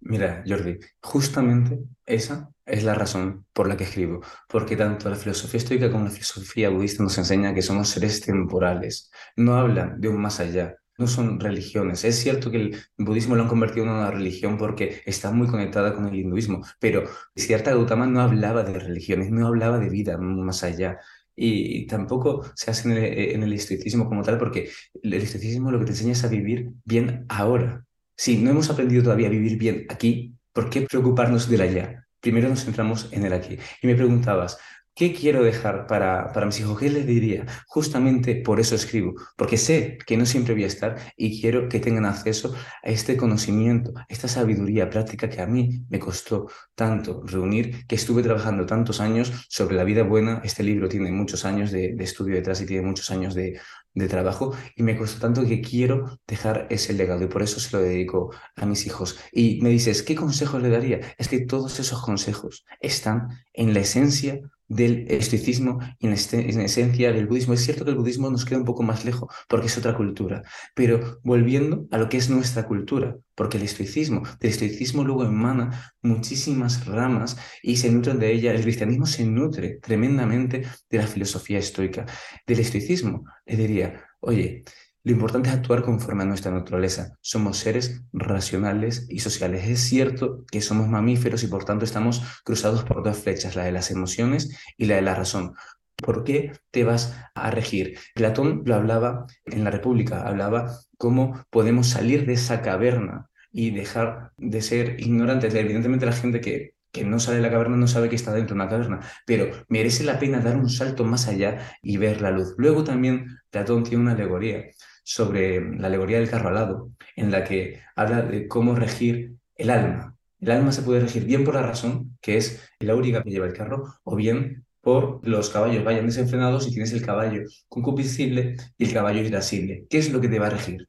Mira, 0.00 0.44
Jordi, 0.46 0.78
justamente 1.02 1.80
esa 2.06 2.50
es 2.64 2.84
la 2.84 2.94
razón 2.94 3.46
por 3.52 3.68
la 3.68 3.76
que 3.76 3.84
escribo, 3.84 4.20
porque 4.48 4.76
tanto 4.76 5.10
la 5.10 5.16
filosofía 5.16 5.58
estoica 5.58 5.90
como 5.90 6.04
la 6.04 6.10
filosofía 6.10 6.70
budista 6.70 7.02
nos 7.02 7.18
enseñan 7.18 7.54
que 7.54 7.62
somos 7.62 7.88
seres 7.88 8.20
temporales, 8.20 9.10
no 9.34 9.56
hablan 9.56 10.00
de 10.00 10.08
un 10.08 10.20
más 10.20 10.38
allá, 10.38 10.76
no 10.98 11.06
son 11.06 11.40
religiones. 11.40 12.04
Es 12.04 12.18
cierto 12.18 12.50
que 12.50 12.58
el 12.58 12.76
budismo 12.98 13.36
lo 13.36 13.42
han 13.42 13.48
convertido 13.48 13.86
en 13.86 13.92
una 13.92 14.10
religión 14.10 14.58
porque 14.58 15.00
está 15.06 15.30
muy 15.30 15.46
conectada 15.46 15.94
con 15.94 16.06
el 16.06 16.16
hinduismo, 16.16 16.62
pero 16.80 17.04
cierta 17.34 17.70
Gautama 17.70 18.06
no 18.06 18.20
hablaba 18.20 18.64
de 18.64 18.78
religiones, 18.78 19.30
no 19.30 19.46
hablaba 19.46 19.78
de 19.78 19.88
vida 19.88 20.18
más 20.18 20.64
allá. 20.64 20.98
Y 21.40 21.86
tampoco 21.86 22.44
se 22.56 22.70
hace 22.72 22.90
en 22.90 22.96
el, 22.96 23.04
en 23.36 23.42
el 23.44 23.52
estoicismo 23.52 24.08
como 24.08 24.22
tal, 24.22 24.38
porque 24.38 24.70
el 25.00 25.14
estoicismo 25.14 25.70
lo 25.70 25.78
que 25.78 25.84
te 25.86 25.92
enseña 25.92 26.12
es 26.12 26.24
a 26.24 26.28
vivir 26.28 26.72
bien 26.84 27.26
ahora. 27.28 27.84
Si 28.16 28.36
no 28.38 28.50
hemos 28.50 28.68
aprendido 28.68 29.04
todavía 29.04 29.28
a 29.28 29.30
vivir 29.30 29.56
bien 29.56 29.86
aquí, 29.88 30.34
¿por 30.52 30.68
qué 30.68 30.82
preocuparnos 30.82 31.48
del 31.48 31.60
allá? 31.60 32.04
Primero 32.20 32.48
nos 32.48 32.64
centramos 32.64 33.08
en 33.12 33.24
el 33.24 33.32
aquí. 33.32 33.56
Y 33.80 33.86
me 33.86 33.94
preguntabas, 33.94 34.58
¿Qué 34.98 35.14
quiero 35.14 35.44
dejar 35.44 35.86
para, 35.86 36.32
para 36.32 36.44
mis 36.46 36.58
hijos? 36.58 36.76
¿Qué 36.76 36.90
les 36.90 37.06
diría? 37.06 37.46
Justamente 37.68 38.34
por 38.34 38.58
eso 38.58 38.74
escribo, 38.74 39.14
porque 39.36 39.56
sé 39.56 39.96
que 40.04 40.16
no 40.16 40.26
siempre 40.26 40.54
voy 40.54 40.64
a 40.64 40.66
estar 40.66 40.96
y 41.16 41.40
quiero 41.40 41.68
que 41.68 41.78
tengan 41.78 42.04
acceso 42.04 42.52
a 42.82 42.88
este 42.90 43.16
conocimiento, 43.16 43.92
a 43.96 44.06
esta 44.08 44.26
sabiduría 44.26 44.90
práctica 44.90 45.30
que 45.30 45.40
a 45.40 45.46
mí 45.46 45.84
me 45.88 46.00
costó 46.00 46.48
tanto 46.74 47.22
reunir, 47.24 47.86
que 47.86 47.94
estuve 47.94 48.24
trabajando 48.24 48.66
tantos 48.66 49.00
años 49.00 49.32
sobre 49.48 49.76
la 49.76 49.84
vida 49.84 50.02
buena. 50.02 50.40
Este 50.42 50.64
libro 50.64 50.88
tiene 50.88 51.12
muchos 51.12 51.44
años 51.44 51.70
de, 51.70 51.94
estudio 52.00 52.34
detrás 52.34 52.60
y 52.60 52.66
tiene 52.66 52.84
muchos 52.84 53.08
años 53.12 53.36
de 53.36 53.60
trabajo 54.08 54.56
y 54.74 54.82
me 54.82 54.96
costó 54.96 55.20
tanto 55.20 55.46
que 55.46 55.60
quiero 55.60 56.18
dejar 56.26 56.66
ese 56.70 56.92
legado 56.92 57.22
y 57.22 57.28
por 57.28 57.42
eso 57.42 57.60
se 57.60 57.76
lo 57.76 57.84
dedico 57.84 58.34
a 58.56 58.66
mis 58.66 58.84
hijos. 58.84 59.16
Y 59.30 59.60
me 59.62 59.68
dices, 59.68 60.02
¿qué 60.02 60.16
consejos 60.16 60.60
le 60.60 60.70
daría? 60.70 61.00
Es 61.18 61.28
que 61.28 61.46
todos 61.46 61.78
esos 61.78 62.02
consejos 62.02 62.64
están 62.80 63.28
en 63.52 63.74
la 63.74 63.80
esencia 63.80 64.40
del 64.68 65.06
estoicismo 65.08 65.80
y 65.98 66.08
este, 66.08 66.50
en, 66.50 66.60
esencia 66.60 67.12
del 67.12 67.26
budismo. 67.26 67.54
Es 67.54 67.64
cierto 67.64 67.84
que 67.84 67.90
el 67.90 67.96
budismo 67.96 68.30
nos 68.30 68.44
queda 68.44 68.58
un 68.58 68.64
poco 68.64 68.82
más 68.82 69.04
lejos 69.04 69.34
porque 69.48 69.66
es 69.66 69.78
otra 69.78 69.96
cultura, 69.96 70.42
pero 70.74 71.20
volviendo 71.24 71.86
a 71.90 71.98
lo 71.98 72.08
que 72.08 72.18
es 72.18 72.30
nuestra 72.30 72.66
cultura, 72.66 73.16
porque 73.34 73.56
el 73.56 73.64
estoicismo, 73.64 74.22
del 74.40 74.50
estoicismo 74.50 75.04
luego 75.04 75.24
emana 75.24 75.92
muchísimas 76.02 76.86
ramas 76.86 77.36
y 77.62 77.76
se 77.76 77.90
nutren 77.90 78.18
de 78.18 78.32
ella. 78.32 78.52
El 78.52 78.62
cristianismo 78.62 79.06
se 79.06 79.24
nutre 79.24 79.78
tremendamente 79.80 80.62
de 80.90 80.98
la 80.98 81.06
filosofía 81.06 81.58
estoica. 81.58 82.06
Del 82.46 82.60
estoicismo 82.60 83.24
le 83.46 83.56
diría, 83.56 84.04
oye, 84.20 84.64
lo 85.04 85.12
importante 85.12 85.48
es 85.48 85.54
actuar 85.54 85.82
conforme 85.82 86.24
a 86.24 86.26
nuestra 86.26 86.50
naturaleza. 86.50 87.16
Somos 87.20 87.58
seres 87.58 88.02
racionales 88.12 89.06
y 89.08 89.20
sociales. 89.20 89.66
Es 89.66 89.80
cierto 89.80 90.44
que 90.50 90.60
somos 90.60 90.88
mamíferos 90.88 91.42
y 91.42 91.46
por 91.46 91.64
tanto 91.64 91.84
estamos 91.84 92.22
cruzados 92.44 92.84
por 92.84 93.02
dos 93.02 93.18
flechas, 93.18 93.56
la 93.56 93.64
de 93.64 93.72
las 93.72 93.90
emociones 93.90 94.58
y 94.76 94.86
la 94.86 94.96
de 94.96 95.02
la 95.02 95.14
razón. 95.14 95.54
¿Por 95.96 96.24
qué 96.24 96.52
te 96.70 96.84
vas 96.84 97.16
a 97.34 97.50
regir? 97.50 97.98
Platón 98.14 98.62
lo 98.64 98.74
hablaba 98.74 99.26
en 99.44 99.64
la 99.64 99.70
República, 99.70 100.22
hablaba 100.22 100.78
cómo 100.96 101.44
podemos 101.50 101.88
salir 101.88 102.26
de 102.26 102.34
esa 102.34 102.62
caverna 102.62 103.30
y 103.50 103.70
dejar 103.70 104.32
de 104.36 104.62
ser 104.62 105.00
ignorantes. 105.00 105.54
Evidentemente 105.54 106.06
la 106.06 106.12
gente 106.12 106.40
que, 106.40 106.74
que 106.92 107.04
no 107.04 107.20
sale 107.20 107.36
de 107.38 107.42
la 107.42 107.50
caverna 107.50 107.76
no 107.76 107.86
sabe 107.86 108.08
que 108.08 108.16
está 108.16 108.32
dentro 108.32 108.54
de 108.54 108.62
una 108.62 108.70
caverna, 108.70 109.00
pero 109.26 109.50
merece 109.68 110.04
la 110.04 110.18
pena 110.18 110.40
dar 110.40 110.56
un 110.56 110.70
salto 110.70 111.04
más 111.04 111.28
allá 111.28 111.72
y 111.82 111.96
ver 111.96 112.20
la 112.20 112.30
luz. 112.30 112.54
Luego 112.58 112.84
también 112.84 113.38
Platón 113.50 113.82
tiene 113.84 114.02
una 114.02 114.12
alegoría 114.12 114.64
sobre 115.04 115.60
la 115.78 115.88
alegoría 115.88 116.18
del 116.18 116.30
carro 116.30 116.50
alado, 116.50 116.90
en 117.16 117.30
la 117.30 117.44
que 117.44 117.80
habla 117.96 118.22
de 118.22 118.46
cómo 118.48 118.74
regir 118.74 119.34
el 119.56 119.70
alma. 119.70 120.14
El 120.40 120.50
alma 120.50 120.72
se 120.72 120.82
puede 120.82 121.00
regir 121.00 121.24
bien 121.24 121.44
por 121.44 121.54
la 121.54 121.62
razón, 121.62 122.16
que 122.20 122.36
es 122.36 122.68
la 122.78 122.94
única 122.94 123.22
que 123.22 123.30
lleva 123.30 123.46
el 123.46 123.54
carro, 123.54 123.84
o 124.04 124.16
bien 124.16 124.64
por 124.80 125.26
los 125.26 125.50
caballos 125.50 125.84
vayan 125.84 126.06
desenfrenados 126.06 126.66
y 126.66 126.70
tienes 126.70 126.92
el 126.92 127.04
caballo 127.04 127.42
concupiscible 127.68 128.56
y 128.76 128.84
el 128.84 128.92
caballo 128.92 129.20
irascible. 129.22 129.86
¿Qué 129.90 129.98
es 129.98 130.12
lo 130.12 130.20
que 130.20 130.28
te 130.28 130.38
va 130.38 130.46
a 130.46 130.50
regir? 130.50 130.88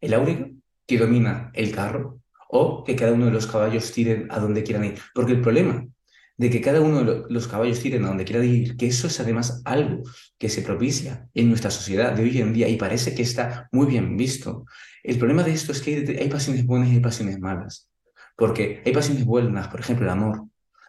¿El 0.00 0.14
áuriga, 0.14 0.48
que 0.86 0.98
domina 0.98 1.50
el 1.54 1.74
carro, 1.74 2.20
o 2.48 2.82
que 2.84 2.96
cada 2.96 3.12
uno 3.12 3.26
de 3.26 3.32
los 3.32 3.46
caballos 3.46 3.92
tiren 3.92 4.26
a 4.30 4.38
donde 4.38 4.62
quieran 4.62 4.84
ir? 4.84 4.98
Porque 5.14 5.32
el 5.32 5.40
problema 5.40 5.86
de 6.38 6.50
que 6.50 6.60
cada 6.60 6.80
uno 6.80 7.02
de 7.02 7.24
los 7.28 7.48
caballos 7.48 7.80
tiren 7.80 8.04
a 8.04 8.08
donde 8.08 8.24
quiera 8.24 8.44
ir, 8.44 8.76
que 8.76 8.86
eso 8.86 9.08
es 9.08 9.18
además 9.18 9.60
algo 9.64 10.04
que 10.38 10.48
se 10.48 10.62
propicia 10.62 11.28
en 11.34 11.48
nuestra 11.48 11.70
sociedad 11.70 12.12
de 12.12 12.22
hoy 12.22 12.40
en 12.40 12.52
día 12.52 12.68
y 12.68 12.76
parece 12.76 13.12
que 13.14 13.22
está 13.22 13.68
muy 13.72 13.86
bien 13.86 14.16
visto. 14.16 14.64
El 15.02 15.18
problema 15.18 15.42
de 15.42 15.52
esto 15.52 15.72
es 15.72 15.82
que 15.82 16.16
hay, 16.18 16.28
pasiones 16.28 16.64
buenas 16.64 16.90
y 16.90 16.94
hay 16.94 17.00
pasiones 17.00 17.40
malas, 17.40 17.90
porque 18.36 18.82
hay 18.86 18.92
pasiones 18.92 19.24
buenas, 19.24 19.66
por 19.66 19.80
ejemplo, 19.80 20.06
el 20.06 20.12
amor, 20.12 20.44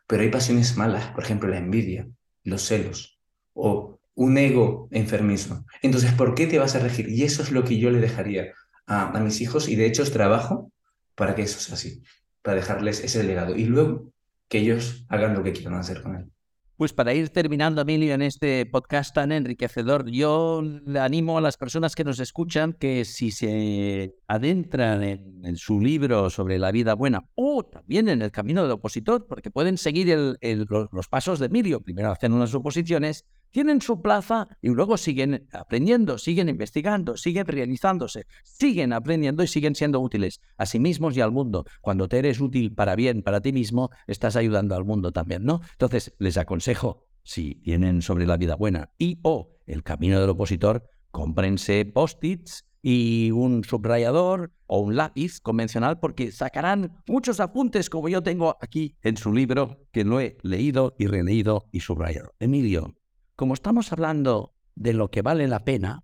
pero 0.05 0.21
hay 0.21 0.29
pasiones 0.29 0.77
malas, 0.77 1.07
por 1.07 1.23
ejemplo, 1.23 1.49
la 1.49 1.57
envidia, 1.57 2.07
los 2.43 2.61
celos 2.61 3.19
o 3.53 3.99
un 4.13 4.37
ego 4.37 4.87
enfermizo. 4.91 5.65
Entonces, 5.81 6.13
¿por 6.13 6.35
qué 6.35 6.45
te 6.45 6.59
vas 6.59 6.75
a 6.75 6.79
regir? 6.79 7.09
Y 7.09 7.23
eso 7.23 7.41
es 7.41 7.51
lo 7.51 7.63
que 7.63 7.79
yo 7.79 7.89
le 7.89 7.99
dejaría 7.99 8.53
a, 8.85 9.17
a 9.17 9.19
mis 9.19 9.41
hijos 9.41 9.67
y 9.67 9.75
de 9.75 9.87
hecho 9.87 10.03
trabajo 10.11 10.71
para 11.19 11.35
que 11.35 11.41
eso 11.41 11.59
sea 11.59 11.73
así, 11.73 12.01
para 12.41 12.55
dejarles 12.55 13.03
ese 13.03 13.25
legado. 13.25 13.53
Y 13.53 13.65
luego 13.65 14.13
que 14.47 14.59
ellos 14.59 15.05
hagan 15.09 15.33
lo 15.33 15.43
que 15.43 15.51
quieran 15.51 15.73
hacer 15.73 16.01
con 16.01 16.15
él. 16.15 16.31
Pues 16.77 16.93
para 16.93 17.13
ir 17.13 17.27
terminando, 17.27 17.81
Emilio, 17.81 18.13
en 18.13 18.21
este 18.21 18.65
podcast 18.65 19.13
tan 19.13 19.33
enriquecedor, 19.33 20.09
yo 20.09 20.61
le 20.61 20.97
animo 20.97 21.37
a 21.37 21.41
las 21.41 21.57
personas 21.57 21.93
que 21.93 22.05
nos 22.05 22.21
escuchan 22.21 22.71
que 22.71 23.03
si 23.03 23.31
se 23.31 24.15
adentran 24.29 25.03
en, 25.03 25.57
su 25.57 25.81
libro 25.81 26.29
sobre 26.29 26.57
la 26.57 26.71
vida 26.71 26.93
buena 26.93 27.25
o 27.35 27.65
también 27.65 28.07
en 28.07 28.21
el 28.21 28.31
camino 28.31 28.61
del 28.61 28.71
opositor, 28.71 29.27
porque 29.27 29.51
pueden 29.51 29.77
seguir 29.77 30.37
los 30.39 31.07
pasos 31.09 31.39
de 31.39 31.47
Emilio, 31.47 31.81
primero 31.81 32.11
hacen 32.13 32.31
unas 32.31 32.55
oposiciones 32.55 33.25
tienen 33.51 33.81
su 33.81 34.01
plaza 34.01 34.47
y 34.61 34.69
luego 34.69 34.97
siguen 34.97 35.47
aprendiendo, 35.51 36.17
siguen 36.17 36.49
investigando, 36.49 37.17
siguen 37.17 37.45
realizándose, 37.45 38.25
siguen 38.43 38.93
aprendiendo 38.93 39.43
y 39.43 39.47
siguen 39.47 39.75
siendo 39.75 39.99
útiles 39.99 40.41
a 40.57 40.65
sí 40.65 40.79
mismos 40.79 41.15
y 41.17 41.21
al 41.21 41.31
mundo. 41.31 41.65
Cuando 41.81 42.07
te 42.07 42.19
eres 42.19 42.39
útil 42.39 42.73
para 42.73 42.95
bien, 42.95 43.23
para 43.23 43.41
ti 43.41 43.51
mismo, 43.53 43.89
estás 44.07 44.35
ayudando 44.35 44.75
al 44.75 44.85
mundo 44.85 45.11
también, 45.11 45.43
¿no? 45.43 45.61
Entonces, 45.71 46.13
les 46.19 46.37
aconsejo, 46.37 47.07
si 47.23 47.55
tienen 47.55 48.01
sobre 48.01 48.25
la 48.25 48.37
vida 48.37 48.55
buena 48.55 48.91
y 48.97 49.19
o 49.23 49.57
el 49.65 49.83
camino 49.83 50.19
del 50.19 50.29
opositor, 50.31 50.89
cómprense 51.11 51.85
post-its 51.85 52.65
y 52.81 53.31
un 53.31 53.63
subrayador 53.63 54.51
o 54.67 54.79
un 54.79 54.95
lápiz 54.95 55.39
convencional 55.41 55.99
porque 55.99 56.31
sacarán 56.31 57.01
muchos 57.07 57.39
apuntes 57.39 57.89
como 57.89 58.09
yo 58.09 58.23
tengo 58.23 58.57
aquí 58.61 58.95
en 59.01 59.17
su 59.17 59.33
libro 59.33 59.85
que 59.91 60.05
lo 60.05 60.19
he 60.19 60.37
leído 60.43 60.95
y 60.97 61.07
releído 61.07 61.65
y 61.71 61.81
subrayado. 61.81 62.33
Emilio, 62.39 62.95
como 63.39 63.53
estamos 63.53 63.93
hablando 63.93 64.53
de 64.75 64.91
lo 64.91 65.11
que 65.11 65.21
vale 65.21 65.47
la 65.47 65.63
pena, 65.63 66.03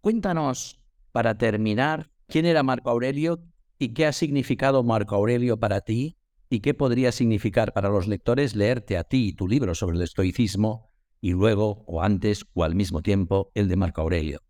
cuéntanos, 0.00 0.80
para 1.10 1.36
terminar, 1.36 2.12
quién 2.28 2.46
era 2.46 2.62
Marco 2.62 2.90
Aurelio 2.90 3.42
y 3.76 3.88
qué 3.88 4.06
ha 4.06 4.12
significado 4.12 4.84
Marco 4.84 5.16
Aurelio 5.16 5.58
para 5.58 5.80
ti 5.80 6.16
y 6.48 6.60
qué 6.60 6.74
podría 6.74 7.10
significar 7.10 7.72
para 7.72 7.88
los 7.88 8.06
lectores 8.06 8.54
leerte 8.54 8.96
a 8.96 9.02
ti 9.02 9.32
tu 9.32 9.48
libro 9.48 9.74
sobre 9.74 9.96
el 9.96 10.02
estoicismo 10.04 10.92
y 11.20 11.32
luego, 11.32 11.82
o 11.88 12.02
antes, 12.02 12.46
o 12.54 12.62
al 12.62 12.76
mismo 12.76 13.02
tiempo, 13.02 13.50
el 13.56 13.66
de 13.66 13.74
Marco 13.74 14.02
Aurelio. 14.02 14.42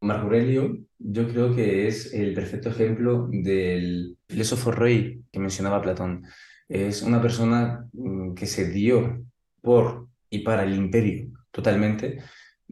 Marco 0.00 0.26
Aurelio, 0.26 0.78
yo 0.96 1.26
creo 1.26 1.56
que 1.56 1.88
es 1.88 2.14
el 2.14 2.34
perfecto 2.34 2.68
ejemplo 2.68 3.28
del 3.32 4.16
filósofo 4.28 4.70
rey 4.70 5.24
que 5.32 5.40
mencionaba 5.40 5.82
Platón. 5.82 6.22
Es 6.68 7.02
una 7.02 7.20
persona 7.20 7.88
mm, 7.92 8.34
que 8.34 8.46
se 8.46 8.70
dio 8.70 9.24
por 9.60 10.06
y 10.30 10.38
para 10.44 10.62
el 10.62 10.76
imperio 10.76 11.29
totalmente. 11.50 12.22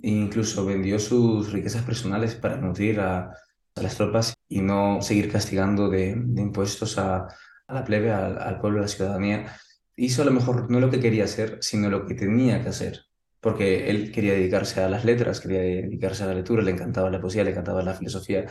Incluso 0.02 0.64
vendió 0.64 0.98
sus 0.98 1.52
riquezas 1.52 1.82
personales 1.82 2.34
para 2.34 2.56
nutrir 2.56 3.00
a, 3.00 3.32
las 3.74 3.96
tropas 3.96 4.34
y 4.48 4.60
no 4.60 5.00
seguir 5.02 5.30
castigando 5.30 5.88
de, 5.88 6.08
impuestos 6.10 6.98
a, 6.98 7.28
la 7.68 7.84
plebe, 7.84 8.10
al, 8.10 8.38
al, 8.38 8.60
pueblo, 8.60 8.80
a 8.80 8.82
la 8.82 8.88
ciudadanía. 8.88 9.56
Hizo 9.94 10.22
a 10.22 10.24
lo 10.24 10.32
mejor 10.32 10.70
no 10.70 10.80
lo 10.80 10.90
que 10.90 11.00
quería 11.00 11.24
hacer, 11.24 11.58
sino 11.60 11.88
lo 11.88 12.06
que 12.06 12.14
tenía 12.14 12.62
que 12.62 12.70
hacer. 12.70 13.04
Porque 13.40 13.88
él 13.88 14.10
quería 14.10 14.32
dedicarse 14.32 14.82
a 14.82 14.88
las 14.88 15.04
letras, 15.04 15.40
quería 15.40 15.60
dedicarse 15.60 16.24
a 16.24 16.26
la 16.26 16.34
lectura, 16.34 16.62
le 16.62 16.72
encantaba 16.72 17.10
la 17.10 17.20
poesía, 17.20 17.44
le 17.44 17.50
encantaba 17.50 17.82
la 17.82 17.94
filosofía, 17.94 18.46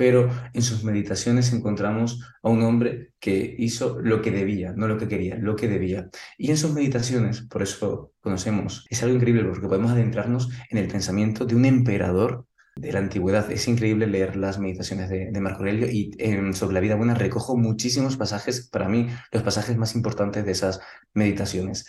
pero 0.00 0.30
en 0.54 0.62
sus 0.62 0.82
meditaciones 0.82 1.52
encontramos 1.52 2.22
a 2.42 2.48
un 2.48 2.62
hombre 2.62 3.12
que 3.20 3.54
hizo 3.58 4.00
lo 4.00 4.22
que 4.22 4.30
debía, 4.30 4.72
no 4.74 4.88
lo 4.88 4.96
que 4.96 5.06
quería, 5.06 5.36
lo 5.36 5.56
que 5.56 5.68
debía. 5.68 6.08
Y 6.38 6.48
en 6.48 6.56
sus 6.56 6.72
meditaciones, 6.72 7.42
por 7.42 7.60
eso 7.62 8.14
conocemos, 8.22 8.86
es 8.88 9.02
algo 9.02 9.16
increíble 9.16 9.44
porque 9.44 9.68
podemos 9.68 9.90
adentrarnos 9.90 10.48
en 10.70 10.78
el 10.78 10.88
pensamiento 10.88 11.44
de 11.44 11.54
un 11.54 11.66
emperador 11.66 12.46
de 12.76 12.94
la 12.94 13.00
antigüedad. 13.00 13.52
Es 13.52 13.68
increíble 13.68 14.06
leer 14.06 14.36
las 14.36 14.58
meditaciones 14.58 15.10
de, 15.10 15.38
Marco 15.38 15.58
Aurelio 15.58 15.86
y 15.86 16.16
sobre 16.54 16.72
la 16.72 16.80
vida 16.80 16.96
buena 16.96 17.12
recojo 17.12 17.58
muchísimos 17.58 18.16
pasajes, 18.16 18.70
para 18.70 18.88
mí 18.88 19.08
los 19.32 19.42
pasajes 19.42 19.76
más 19.76 19.94
importantes 19.94 20.46
de 20.46 20.52
esas 20.52 20.80
meditaciones. 21.12 21.86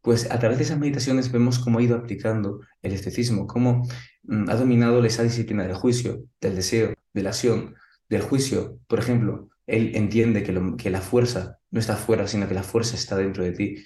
Pues 0.00 0.30
a 0.30 0.38
través 0.38 0.56
de 0.56 0.64
esas 0.64 0.78
meditaciones 0.78 1.30
vemos 1.30 1.58
cómo 1.58 1.80
ha 1.80 1.82
ido 1.82 1.96
aplicando 1.96 2.60
el 2.80 2.94
estoicismo, 2.94 3.46
cómo 3.46 3.86
mm, 4.22 4.48
ha 4.48 4.56
dominado 4.56 5.04
esa 5.04 5.22
disciplina 5.22 5.64
del 5.64 5.74
juicio, 5.74 6.24
del 6.40 6.56
deseo, 6.56 6.94
de 7.12 7.28
acción, 7.28 7.74
del 8.08 8.22
juicio. 8.22 8.78
Por 8.86 8.98
ejemplo, 8.98 9.48
él 9.66 9.92
entiende 9.94 10.42
que, 10.42 10.90
la 10.90 11.00
fuerza 11.00 11.58
no 11.70 11.80
está 11.80 11.96
fuera, 11.96 12.26
sino 12.26 12.48
que 12.48 12.54
la 12.54 12.62
fuerza 12.62 12.96
está 12.96 13.16
dentro 13.16 13.44
de 13.44 13.52
ti, 13.52 13.84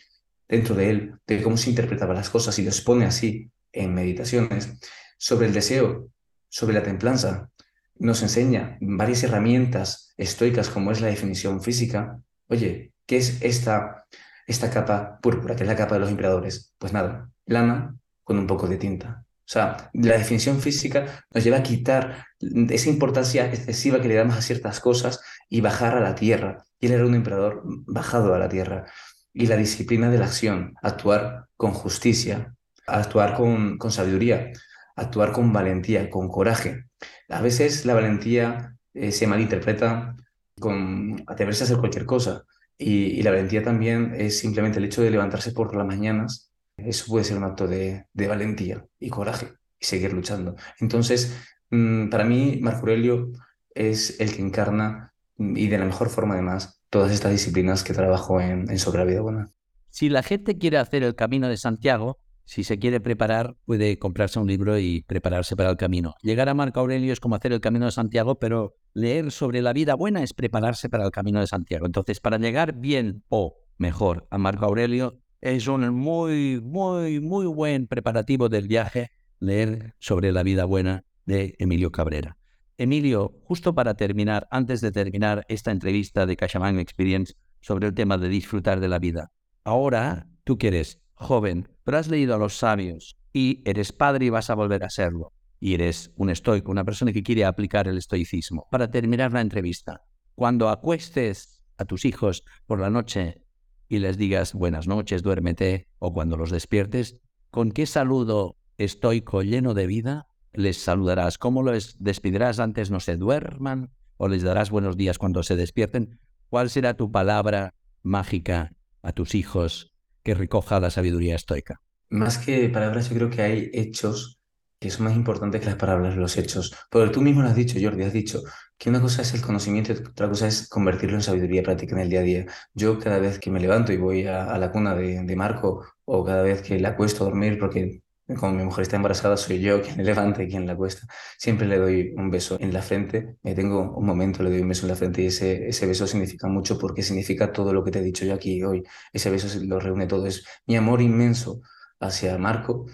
dentro 0.49 0.75
de 0.75 0.91
él, 0.91 1.15
de 1.27 1.43
cómo 1.43 1.57
se 1.57 1.71
interpretaba 1.71 2.15
las 2.15 2.31
cosas 2.31 2.59
y 2.59 2.63
lo 2.63 2.71
expone 2.71 3.05
así 3.05 3.51
en 3.73 3.95
meditaciones, 3.95 4.71
sobre 5.19 5.47
el 5.47 5.53
deseo, 5.53 6.09
sobre 6.49 6.75
la 6.75 6.83
templanza. 6.83 7.51
Nos 7.99 8.23
enseña 8.23 8.79
varias 8.81 9.23
herramientas 9.23 10.15
estoicas 10.17 10.69
como 10.69 10.93
es 10.93 11.01
la 11.01 11.09
definición 11.09 11.63
física. 11.63 12.21
Oye, 12.49 12.93
¿qué 13.07 13.19
es 13.19 13.43
esta, 13.43 14.07
esta 14.47 14.71
capa 14.71 15.19
púrpura, 15.21 15.57
que 15.57 15.65
es 15.65 15.69
la 15.69 15.77
capa 15.77 15.95
de 15.95 16.01
los 16.01 16.11
emperadores? 16.11 16.75
Pues 16.79 16.93
nada, 16.93 17.31
lana 17.45 17.97
con 18.25 18.39
un 18.39 18.47
poco 18.47 18.67
de 18.67 18.77
tinta. 18.77 19.26
O 19.47 19.49
sea, 19.49 19.91
la 19.93 20.19
definición 20.19 20.61
física 20.61 21.25
nos 21.33 21.45
lleva 21.45 21.59
a 21.59 21.63
quitar 21.63 22.27
esa 22.41 22.89
importancia 22.89 23.47
excesiva 23.47 24.01
que 24.01 24.09
le 24.09 24.17
damos 24.17 24.37
a 24.37 24.43
ciertas 24.43 24.81
cosas 24.81 25.21
y 25.49 25.61
bajar 25.61 25.97
a 25.97 26.01
la 26.01 26.17
tierra. 26.17 26.65
Y 26.81 26.87
él 26.87 26.95
era 26.95 27.07
un 27.07 27.15
emperador 27.15 27.63
bajado 27.65 28.35
a 28.35 28.41
la 28.41 28.49
tierra. 28.49 28.87
Y 29.33 29.47
la 29.47 29.57
disciplina 29.57 30.11
de 30.11 30.19
la 30.19 30.25
acción, 30.25 30.75
actuar 30.83 31.47
con 31.57 31.73
justicia, 31.73 32.57
actuar 32.89 33.35
con, 33.35 33.79
sabiduría, 33.91 34.51
actuar 34.97 35.31
con 35.31 35.53
valentía, 35.53 36.11
con 36.11 36.29
coraje. 36.29 36.87
A 37.29 37.41
veces 37.41 37.85
la 37.87 37.95
valentía 37.95 38.77
eh, 38.95 39.13
se 39.13 39.29
malinterpreta 39.29 40.17
con 40.59 41.23
atreverse 41.27 41.63
a 41.63 41.67
hacer 41.67 41.79
cualquier 41.79 42.05
cosa. 42.05 42.43
Y, 42.79 43.23
la 43.23 43.31
valentía 43.31 43.63
también 43.63 44.15
es 44.17 44.39
simplemente 44.39 44.79
el 44.79 44.85
hecho 44.85 45.03
de 45.03 45.11
levantarse 45.11 45.53
por 45.53 45.75
las 45.75 45.87
mañanas. 45.87 46.46
Eso 46.77 47.07
puede 47.09 47.25
ser 47.25 47.39
un 47.39 47.45
acto 47.45 47.67
de, 47.67 48.07
valentía 48.15 48.87
y 48.99 49.09
coraje 49.09 49.53
y 49.79 49.87
seguir 49.87 50.13
luchando. 50.13 50.57
Entonces, 50.81 51.37
mm, 51.71 52.09
para 52.09 52.25
mí, 52.25 52.59
Marco 52.61 52.81
Aurelio 52.81 53.33
es 53.75 54.21
el 54.21 54.35
que 54.35 54.43
encarna 54.43 55.15
mm, 55.37 55.57
y 55.57 55.69
de 55.69 55.79
la 55.79 55.85
mejor 55.85 56.11
forma 56.11 56.35
además 56.35 56.83
todas 56.91 57.13
estas 57.13 57.33
disciplinas 57.33 57.83
que 57.83 57.95
trabajo 57.95 58.41
en, 58.41 58.71
en 58.71 58.79
Sobre 58.79 58.99
la 58.99 59.05
Vida 59.05 59.21
Buena. 59.21 59.51
Si 59.91 60.09
la 60.09 60.23
gente 60.23 60.59
quiere 60.59 60.79
hacer 60.79 61.03
el 61.03 61.15
Camino 61.15 61.49
de 61.49 61.57
Santiago, 61.57 62.19
si 62.47 62.63
se 62.63 62.79
quiere 62.79 63.01
preparar, 63.01 63.57
puede 63.65 63.99
comprarse 63.99 64.39
un 64.39 64.47
libro 64.47 64.79
y 64.79 65.03
prepararse 65.03 65.57
para 65.57 65.69
el 65.69 65.77
camino. 65.77 66.15
Llegar 66.23 66.49
a 66.49 66.55
Marco 66.55 66.79
Aurelio 66.79 67.13
es 67.13 67.19
como 67.19 67.35
hacer 67.35 67.53
el 67.53 67.61
camino 67.61 67.87
de 67.87 67.91
Santiago, 67.91 68.39
pero 68.39 68.77
leer 68.95 69.33
sobre 69.33 69.63
la 69.63 69.73
vida 69.73 69.97
buena 69.97 70.23
es 70.23 70.33
prepararse 70.33 70.89
para 70.89 71.05
el 71.05 71.11
camino 71.11 71.41
de 71.41 71.49
Santiago. 71.49 71.87
Entonces, 71.87 72.21
para 72.21 72.39
llegar 72.39 72.75
bien 72.75 73.25
o 73.29 73.57
mejor 73.79 74.29
a 74.31 74.39
Marco 74.39 74.65
Aurelio, 74.65 75.19
es 75.41 75.69
un 75.69 75.89
muy, 75.95 76.61
muy, 76.63 77.21
muy 77.21 77.47
buen 77.47 77.87
preparativo 77.87 78.49
del 78.49 78.69
viaje 78.69 79.11
leer 79.39 79.95
sobre 79.99 80.33
la 80.33 80.43
vida 80.43 80.65
buena 80.65 81.05
de 81.25 81.55
Emilio 81.59 81.93
Cabrera. 81.93 82.37
Emilio, 82.79 83.35
justo 83.45 83.75
para 83.75 83.95
terminar, 83.95 84.47
antes 84.51 84.81
de 84.81 84.93
terminar 84.93 85.45
esta 85.49 85.71
entrevista 85.71 86.27
de 86.27 86.37
CaixaBank 86.37 86.79
Experience 86.79 87.35
sobre 87.61 87.87
el 87.87 87.95
tema 87.95 88.19
de 88.19 88.29
disfrutar 88.29 88.81
de 88.81 88.89
la 88.89 88.99
vida, 88.99 89.33
ahora 89.65 90.29
tú 90.45 90.59
quieres 90.59 91.01
joven, 91.15 91.69
pero 91.85 91.99
has 91.99 92.09
leído 92.09 92.35
a 92.35 92.39
los 92.39 92.57
sabios 92.57 93.19
y 93.33 93.63
eres 93.65 93.93
padre 93.93 94.27
y 94.27 94.31
vas 94.31 94.51
a 94.51 94.55
volver 94.55 94.85
a 94.85 94.91
serlo. 94.91 95.33
Y 95.59 95.73
eres 95.73 96.13
un 96.17 96.29
estoico, 96.29 96.71
una 96.71 96.85
persona 96.85 97.13
que 97.13 97.23
quiere 97.23 97.45
aplicar 97.45 97.89
el 97.89 97.97
estoicismo. 97.97 98.69
Para 98.71 98.91
terminar 98.91 99.33
la 99.33 99.41
entrevista, 99.41 100.03
cuando 100.35 100.69
acuestes 100.69 101.63
a 101.79 101.87
tus 101.87 102.05
hijos 102.05 102.45
por 102.67 102.79
la 102.79 102.91
noche 102.91 103.46
y 103.89 103.99
les 103.99 104.17
digas 104.17 104.53
buenas 104.53 104.87
noches, 104.87 105.23
duérmete, 105.23 105.89
o 105.99 106.13
cuando 106.13 106.37
los 106.37 106.51
despiertes, 106.51 107.21
¿con 107.51 107.71
qué 107.71 107.87
saludo 107.87 108.57
estoico 108.79 109.43
lleno 109.43 109.75
de 109.75 109.87
vida 109.87 110.27
les 110.53 110.79
saludarás? 110.79 111.39
¿Cómo 111.39 111.63
los 111.63 111.97
despidirás 111.99 112.59
antes 112.61 112.91
no 112.91 113.01
se 113.01 113.17
duerman? 113.17 113.91
¿O 114.17 114.29
les 114.29 114.43
darás 114.43 114.71
buenos 114.71 114.97
días 114.97 115.19
cuando 115.19 115.43
se 115.43 115.57
despierten? 115.57 116.19
¿Cuál 116.49 116.71
será 116.71 116.95
tu 116.95 117.13
palabra 117.13 117.75
mágica 118.03 118.73
a 119.03 119.13
tus 119.13 119.35
hijos 119.35 119.93
que 120.23 120.35
recoja 120.35 120.81
la 120.81 120.91
sabiduría 120.91 121.37
estoica. 121.37 121.81
Más 122.09 122.39
que 122.39 122.69
palabras, 122.69 123.09
yo 123.11 123.17
creo 123.17 123.31
que 123.31 123.43
hay 123.43 123.71
hechos 123.73 124.41
que 124.79 124.91
son 124.91 125.05
más 125.05 125.17
importantes 125.17 125.61
que 125.61 125.67
las 125.67 125.77
palabras, 125.77 126.17
los 126.17 126.37
hechos. 126.37 126.75
Porque 126.91 127.11
tú 127.13 127.23
mismo 127.23 127.43
lo 127.43 127.49
has 127.49 127.57
dicho, 127.57 127.79
Jordi, 127.81 128.05
has 128.05 128.13
dicho 128.13 128.43
que 128.79 128.91
una 128.91 129.01
cosa 129.01 129.23
es 129.23 129.33
el 129.35 129.41
conocimiento 129.41 129.93
y 129.93 129.97
otra 129.97 130.29
cosa 130.29 130.47
es 130.47 130.69
convertirlo 130.69 131.17
en 131.17 131.23
sabiduría 131.23 131.63
práctica 131.63 131.95
en 131.95 132.03
el 132.03 132.11
día 132.11 132.21
a 132.21 132.23
día. 132.23 132.47
Yo 132.75 132.99
cada 132.99 133.19
vez 133.19 133.39
que 133.39 133.51
me 133.51 133.61
levanto 133.61 133.93
y 133.93 133.97
voy 133.97 134.27
a, 134.27 134.57
la 134.59 134.71
cuna 134.73 134.95
de, 134.95 135.37
Marco 135.37 135.85
o 136.05 136.25
cada 136.25 136.43
vez 136.43 136.63
que 136.63 136.79
le 136.79 136.89
acuesto 136.89 137.25
a 137.25 137.29
dormir, 137.29 137.59
porque 137.59 138.03
como 138.39 138.53
mi 138.53 138.65
mujer 138.65 138.83
está 138.83 138.97
embarazada, 138.97 139.37
soy 139.37 139.61
yo 139.61 139.81
quien 139.83 139.97
le 139.99 140.05
levanta 140.15 140.43
y 140.43 140.49
quien 140.49 140.67
la 140.67 140.77
cuesta. 140.77 141.07
Siempre 141.39 141.67
le 141.67 141.79
doy 141.79 142.13
un 142.17 142.31
beso 142.31 142.57
en 142.61 142.73
la 142.73 142.83
frente. 142.83 143.37
Me 143.43 143.55
tengo 143.55 143.97
un 143.97 144.05
momento, 144.05 144.43
le 144.43 144.51
doy 144.51 144.61
un 144.61 144.69
beso 144.69 144.85
en 144.87 144.91
la 144.91 144.97
frente 144.97 145.23
y 145.23 145.27
ese, 145.27 145.69
ese 145.69 145.87
beso 145.87 146.07
significa 146.07 146.49
mucho 146.49 146.79
porque 146.79 147.03
significa 147.03 147.53
todo 147.53 147.73
lo 147.73 147.83
que 147.85 147.91
te 147.91 148.01
he 148.01 148.03
dicho 148.03 148.25
yo 148.27 148.35
aquí 148.35 148.63
hoy. 148.63 148.83
Ese 149.13 149.31
beso 149.31 149.49
lo 149.65 149.81
reúne 149.81 150.07
todo. 150.07 150.27
Es 150.27 150.45
mi 150.67 150.77
amor 150.77 151.01
inmenso 151.01 151.63
hacia 152.01 152.37
Marco, 152.39 152.87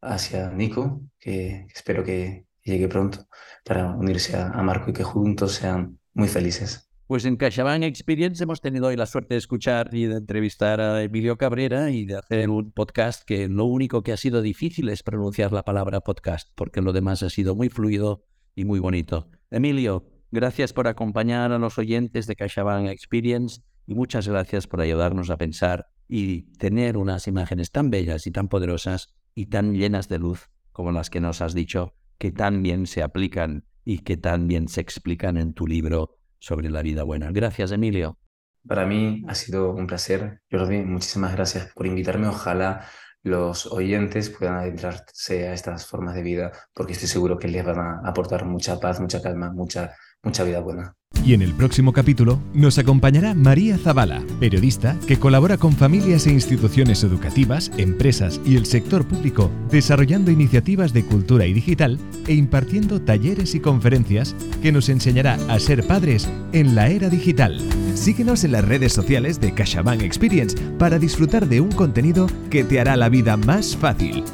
hacia 0.00 0.50
Nico, 0.50 1.02
que 1.18 1.66
espero 1.74 2.04
que 2.04 2.46
llegue 2.62 2.88
pronto 2.88 3.26
para 3.64 3.90
unirse 3.94 4.36
a 4.36 4.62
Marco 4.62 4.90
y 4.90 4.92
que 4.92 5.04
juntos 5.04 5.52
sean 5.52 5.98
muy 6.14 6.28
felices. 6.28 6.88
Pues 7.08 7.24
en 7.24 7.36
CaixaBank 7.36 7.84
Experience 7.84 8.44
hemos 8.44 8.60
tenido 8.60 8.88
hoy 8.88 8.96
la 8.96 9.06
suerte 9.06 9.32
de 9.32 9.38
escuchar 9.38 9.94
y 9.94 10.04
de 10.04 10.16
entrevistar 10.16 10.78
a 10.82 11.02
Emilio 11.02 11.38
Cabrera 11.38 11.90
y 11.90 12.04
de 12.04 12.16
hacer 12.16 12.50
un 12.50 12.70
podcast 12.70 13.22
que 13.24 13.48
lo 13.48 13.64
único 13.64 14.02
que 14.02 14.12
ha 14.12 14.18
sido 14.18 14.42
difícil 14.42 14.90
es 14.90 15.02
pronunciar 15.02 15.50
la 15.50 15.62
palabra 15.62 16.02
podcast, 16.02 16.50
porque 16.54 16.82
lo 16.82 16.92
demás 16.92 17.22
ha 17.22 17.30
sido 17.30 17.54
muy 17.54 17.70
fluido 17.70 18.26
y 18.54 18.66
muy 18.66 18.78
bonito. 18.78 19.30
Emilio, 19.50 20.04
gracias 20.30 20.74
por 20.74 20.86
acompañar 20.86 21.50
a 21.50 21.58
los 21.58 21.78
oyentes 21.78 22.26
de 22.26 22.36
CaixaBank 22.36 22.88
Experience 22.88 23.62
y 23.86 23.94
muchas 23.94 24.28
gracias 24.28 24.66
por 24.66 24.82
ayudarnos 24.82 25.30
a 25.30 25.38
pensar 25.38 25.86
y 26.08 26.42
tener 26.58 26.98
unas 26.98 27.26
imágenes 27.26 27.70
tan 27.70 27.88
bellas 27.88 28.26
y 28.26 28.32
tan 28.32 28.48
poderosas 28.48 29.17
y 29.38 29.46
tan 29.46 29.72
llenas 29.72 30.08
de 30.08 30.18
luz 30.18 30.50
como 30.72 30.90
las 30.90 31.10
que 31.10 31.20
nos 31.20 31.42
has 31.42 31.54
dicho, 31.54 31.94
que 32.18 32.32
tan 32.32 32.60
bien 32.60 32.88
se 32.88 33.04
aplican 33.04 33.64
y 33.84 34.00
que 34.00 34.16
tan 34.16 34.48
bien 34.48 34.66
se 34.66 34.80
explican 34.80 35.36
en 35.36 35.54
tu 35.54 35.68
libro 35.68 36.16
sobre 36.40 36.70
la 36.70 36.82
vida 36.82 37.04
buena. 37.04 37.30
Gracias, 37.30 37.70
Emilio. 37.70 38.18
Para 38.66 38.84
mí 38.84 39.22
ha 39.28 39.36
sido 39.36 39.70
un 39.70 39.86
placer, 39.86 40.40
Jordi. 40.50 40.78
Muchísimas 40.78 41.36
gracias 41.36 41.70
por 41.72 41.86
invitarme. 41.86 42.26
Ojalá 42.26 42.84
los 43.22 43.66
oyentes 43.66 44.28
puedan 44.28 44.56
adentrarse 44.56 45.46
a 45.46 45.52
estas 45.52 45.86
formas 45.86 46.16
de 46.16 46.22
vida, 46.22 46.50
porque 46.74 46.94
estoy 46.94 47.06
seguro 47.06 47.38
que 47.38 47.46
les 47.46 47.64
van 47.64 47.78
a 47.78 48.00
aportar 48.04 48.44
mucha 48.44 48.80
paz, 48.80 48.98
mucha 48.98 49.22
calma, 49.22 49.52
mucha, 49.52 49.94
Y 51.24 51.34
en 51.34 51.42
el 51.42 51.52
próximo 51.52 51.92
capítulo 51.92 52.38
nos 52.54 52.78
acompañará 52.78 53.34
María 53.34 53.76
Zavala, 53.76 54.22
periodista 54.40 54.96
que 55.06 55.18
colabora 55.18 55.56
con 55.56 55.72
familias 55.72 56.26
e 56.26 56.32
instituciones 56.32 57.02
educativas, 57.02 57.70
empresas 57.76 58.40
y 58.44 58.56
el 58.56 58.66
sector 58.66 59.06
público, 59.06 59.50
desarrollando 59.70 60.30
iniciativas 60.30 60.92
de 60.92 61.04
cultura 61.04 61.46
y 61.46 61.52
digital 61.52 61.98
e 62.26 62.34
impartiendo 62.34 63.02
talleres 63.02 63.54
y 63.54 63.60
conferencias 63.60 64.34
que 64.62 64.72
nos 64.72 64.88
enseñará 64.88 65.38
a 65.48 65.58
ser 65.58 65.86
padres 65.86 66.28
en 66.52 66.74
la 66.74 66.88
era 66.88 67.08
digital. 67.08 67.60
Síguenos 67.94 68.44
en 68.44 68.52
las 68.52 68.64
redes 68.64 68.92
sociales 68.92 69.40
de 69.40 69.52
CaixaBank 69.52 70.02
Experience 70.02 70.56
para 70.78 70.98
disfrutar 70.98 71.48
de 71.48 71.60
un 71.60 71.72
contenido 71.72 72.26
que 72.50 72.64
te 72.64 72.80
hará 72.80 72.96
la 72.96 73.08
vida 73.08 73.36
más 73.36 73.76
fácil. 73.76 74.24